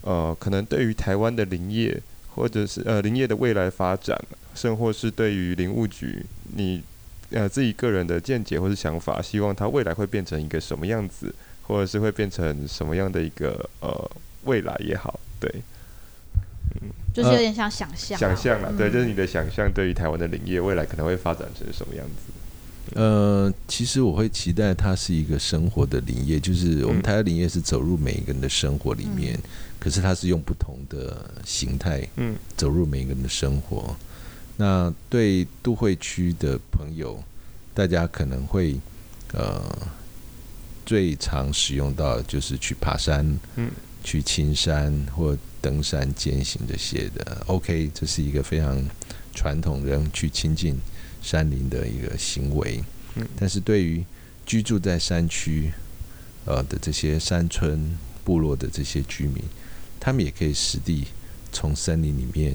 [0.01, 1.97] 呃可能对于台湾的林业。
[2.35, 4.21] 或者是呃林业的未来发展，
[4.53, 6.23] 甚或是对于林务局
[6.53, 6.83] 你
[7.29, 11.33] 呃自己个人的见解或是想法，希望它未来会变成一个什么样子，
[11.63, 14.11] 或者是会变成什么样的一个呃
[14.43, 15.49] 未来也好，对，
[16.75, 22.99] 嗯，就是有点像想象，想象了，对，就是你的想象，对于台湾的林业未来可能会发展成什么样子？
[22.99, 29.33] 呃，其实我会期待它是一个生活的林业，就是我们台湾林业是走入每一个人的生活里面。
[29.35, 29.49] 嗯
[29.79, 33.95] 可是它是用不同的形态，嗯，走入每一个人的生活。
[34.57, 37.21] 那对都会区的朋友，
[37.73, 38.79] 大家可能会
[39.33, 39.61] 呃
[40.85, 43.69] 最常使用到的就是去爬山，嗯，
[44.03, 47.43] 去青山或登山健行这些的。
[47.47, 48.81] OK，这是一个非常
[49.33, 50.79] 传统人去亲近
[51.21, 52.81] 山林的一个行为。
[53.15, 54.05] 嗯，但是对于
[54.45, 55.73] 居住在山区
[56.45, 59.41] 呃的这些山村部落的这些居民。
[59.97, 61.05] 他们也可以实地
[61.51, 62.53] 从森林里面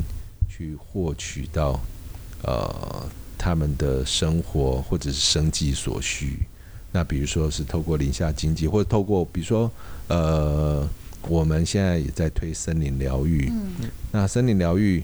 [0.49, 1.81] 去获取到
[2.43, 3.09] 呃
[3.39, 6.41] 他们的生活或者是生计所需。
[6.93, 9.71] 那比如说是透过林下经济，或者透过比如说
[10.09, 10.87] 呃
[11.29, 13.49] 我们现在也在推森林疗愈。
[13.51, 13.89] 嗯。
[14.13, 15.03] 那森林疗愈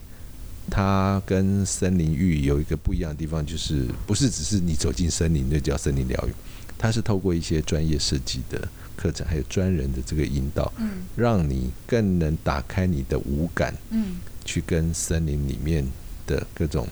[0.71, 6.33] 它跟森林浴有一个不一样的地方，就是不是只是你走进森林就叫森林疗愈，
[6.79, 8.69] 它是透过一些专业设计的。
[8.97, 15.87] 课程还有专人的这个引导，嗯，让你更能打开你的五感，嗯，去跟森林里面
[16.27, 16.89] 的各种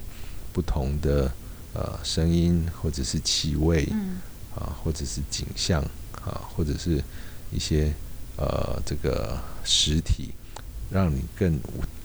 [0.53, 1.33] 不同的
[1.73, 4.19] 呃声音或者是气味，嗯，
[4.55, 5.83] 啊，或者是景象
[6.23, 7.03] 啊，或者是
[7.51, 7.93] 一些
[8.37, 10.31] 呃这个实体，
[10.91, 11.59] 让你更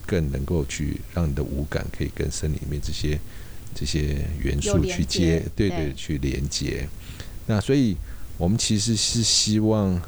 [0.06, 3.20] 更能够去让你的五感可以跟森林里面这些
[3.74, 6.88] 这些元素去接，对对，对，去连接。
[7.46, 7.96] 那所以。
[8.40, 10.00] 我们其实是希望，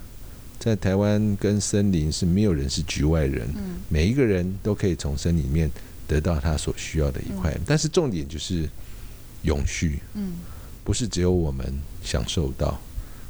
[0.59, 3.47] 在台湾跟森林是没有人是局外人，
[3.91, 5.71] 每一个人都可以从森林里面
[6.09, 7.55] 得到他所需要的一块。
[7.67, 8.67] 但是重点就是
[9.43, 10.01] 永续，
[10.83, 12.81] 不是只有我们享受到，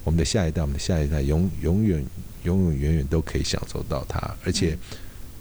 [0.04, 2.04] 我们的下一代，我们的下一代永永远
[2.44, 4.20] 永永远远都可以享受到它。
[4.44, 4.78] 而且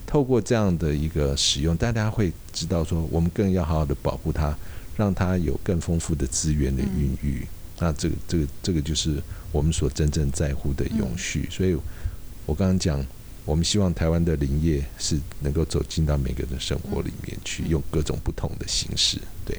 [0.04, 4.58] 透过这样的一个使用，大家会知道说，我们更要好好的保护它，
[4.96, 7.46] 让它有更丰富的资源的孕育。
[7.78, 9.20] 那这个这个这个就是
[9.52, 11.48] 我们所真正在乎的永续。
[11.50, 11.76] 所以，
[12.46, 13.04] 我刚刚讲，
[13.44, 19.56] 我们希望台湾的林业是能够走进到每个人的生活里面去，用各种不同的形式，对。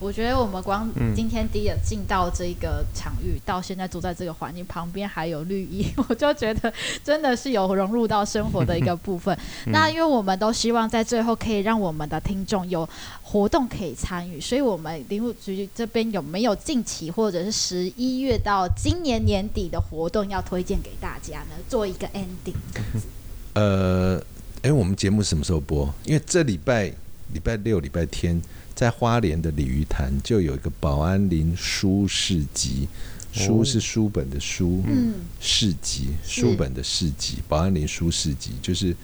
[0.00, 6.72] 我觉得我们光今天第一个进到这个场域，嗯、到现在住在这个环境旁边还有绿意， 我就觉得
[7.02, 9.36] 真的是有融入到生活的一个部分。
[9.66, 12.88] 嗯、那因为我们都希望在最后可以让我们的听众有
[13.22, 21.56] 活动可以参与，所以我们林务局这边有没有近期或者是十一月到今年年底的活动要推荐给大家呢？
[21.68, 22.54] 做一个 ending。
[23.54, 24.22] 呃，
[24.62, 25.92] 哎，我们节目什么时候播？
[26.04, 26.84] 因为这礼拜
[27.32, 28.40] 礼拜六、礼拜天。
[28.78, 32.86] 在花莲的鲤鱼潭就有一个保安林书市集，
[33.32, 38.94] 书是书本的书，嗯，市集书本的市集，保安林书市集就是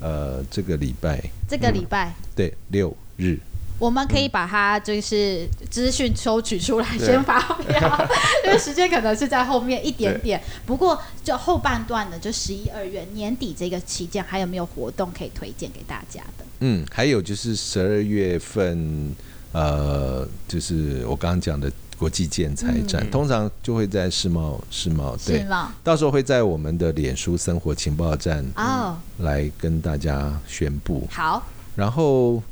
[0.00, 2.14] 呃这个礼拜，这个礼拜。
[2.34, 3.38] 对六日，
[3.78, 8.08] 我们可以把它就是资讯抽取出来先发表，
[8.44, 16.44] 因为时间可能是在后面一点点，不过就后半段的就十一二月年底这个期间还有没有活动可以推荐给大家的？
[16.60, 19.14] 嗯，还有就是十二月份，
[19.52, 31.06] 呃，就是我刚刚讲的国际建材展，嗯、通常就会在世贸，世贸对，吗到时候会在我们的脸书生活情报站哦，来跟大家宣布。
[31.12, 32.42] 好，然后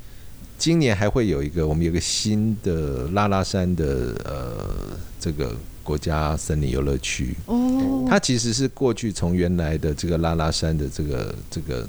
[0.59, 11.89] 今年还会有一个，我们有个新的拉拉山的呃这个国家森林游乐区哦，它其实是过去从原来的这个拉拉山的这个这个。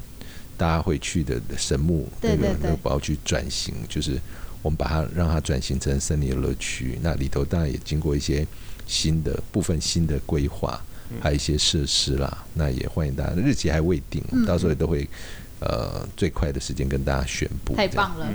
[0.58, 4.20] 大家会去的神木那个那个保去转型，就是
[4.60, 6.98] 我们把它让它转型成森林游乐区。
[7.00, 8.44] 那里头当然也经过一些
[8.84, 10.82] 新的部分新的规划，
[11.20, 12.44] 还有一些设施啦。
[12.54, 15.08] 那也欢迎大家，日期还未定，到时候也都会
[15.60, 17.76] 呃最快的时间跟大家宣布。
[17.76, 18.28] 太棒了。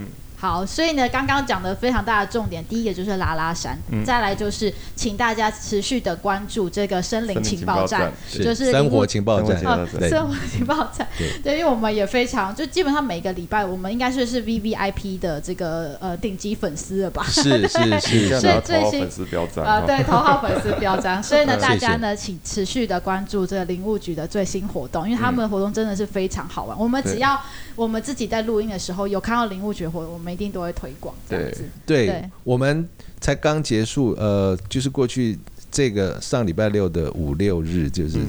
[0.44, 11.08] 好，所以呢，刚刚讲的非常大的重点，第一个就是拉拉山，嗯、再来就是请大家持续的关注这个森林情报站，就是生活情报站，生活情报站。
[11.41, 17.24] 对，因为我们也非常，就基本上每个礼拜，我们应该是是 V V I P 的这个呃顶级粉丝了吧？
[17.26, 21.24] 是是是， 所以最新粉丝标章啊，对，头号粉丝标章。
[21.24, 26.78] 所以呢，大家呢，请持续的关注这个林务局的最新活动，因为他们的活动真的是非常好玩。
[26.78, 27.39] 我们只要
[27.78, 30.33] 我们自己在录音的时候有看到林务局活动，我们。
[30.34, 31.64] 一定都会推广这样子。
[31.86, 32.90] 对，对我们
[33.22, 35.38] 才刚结束，呃，就是过去
[35.72, 38.20] 这个上礼拜六的五六日，就是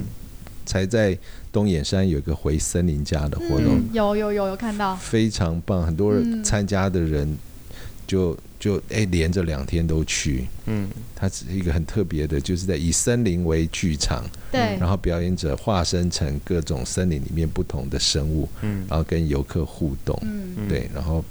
[0.65, 1.17] 才在
[1.51, 7.37] 东眼山有一个回森林家的活动，嗯、有有有有看到，非常棒，很多人参加的人
[8.07, 21.23] 就就哎、欸、连着两天都去，嗯，它是一个很特别的，就是在以森林为剧场，对，然后表演者化身成各种森林里面不同的生物，嗯，然后跟游客互动，嗯，对，然后。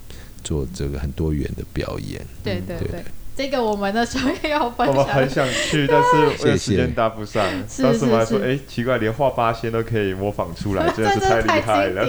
[0.45, 3.05] 做这个很多元的表演，对对对。
[3.37, 7.45] 这个我们的时候也有分享，我们很想去，但是 时间搭不上。
[7.83, 12.07] 当时我们还说，哎，奇怪，连画八仙都可以模仿出来，真的是太厉害了，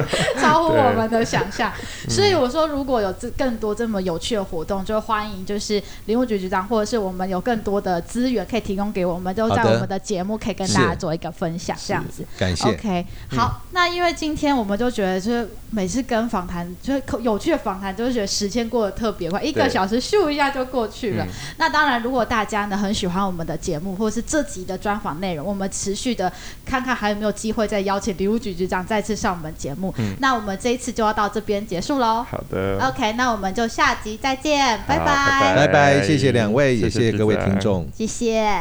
[0.40, 1.70] 超乎我们的想象。
[2.08, 12.24] 所以我说，如果有这更多这么有趣的活动，就欢迎就是林务局局长，或者是我们有更多的资源可以提供给我们，都在我们的节目可以跟大家做一个分享，这样子。
[12.38, 12.66] 感谢。
[12.70, 13.04] OK，
[13.36, 20.61] 好，那因为今天我们就觉得，就是每次跟访谈，就是有趣的访谈，就是觉得时间过得特别快，一个小时咻一下就。
[20.64, 26.32] 过去了，嗯、那当然，如果大家呢很喜欢我们的节目，或者是这集的专访内容，我们持续的
[26.64, 29.92] 看看还有没有机会再邀请比如局局长再次上我们节目。
[29.98, 32.24] 嗯、那我们这一次就要到这边结束喽。
[32.30, 32.38] 好。
[32.50, 38.60] 的，OK，那我们就下集再见，拜拜，拜拜，谢谢两位，也谢谢各位听众，谢谢。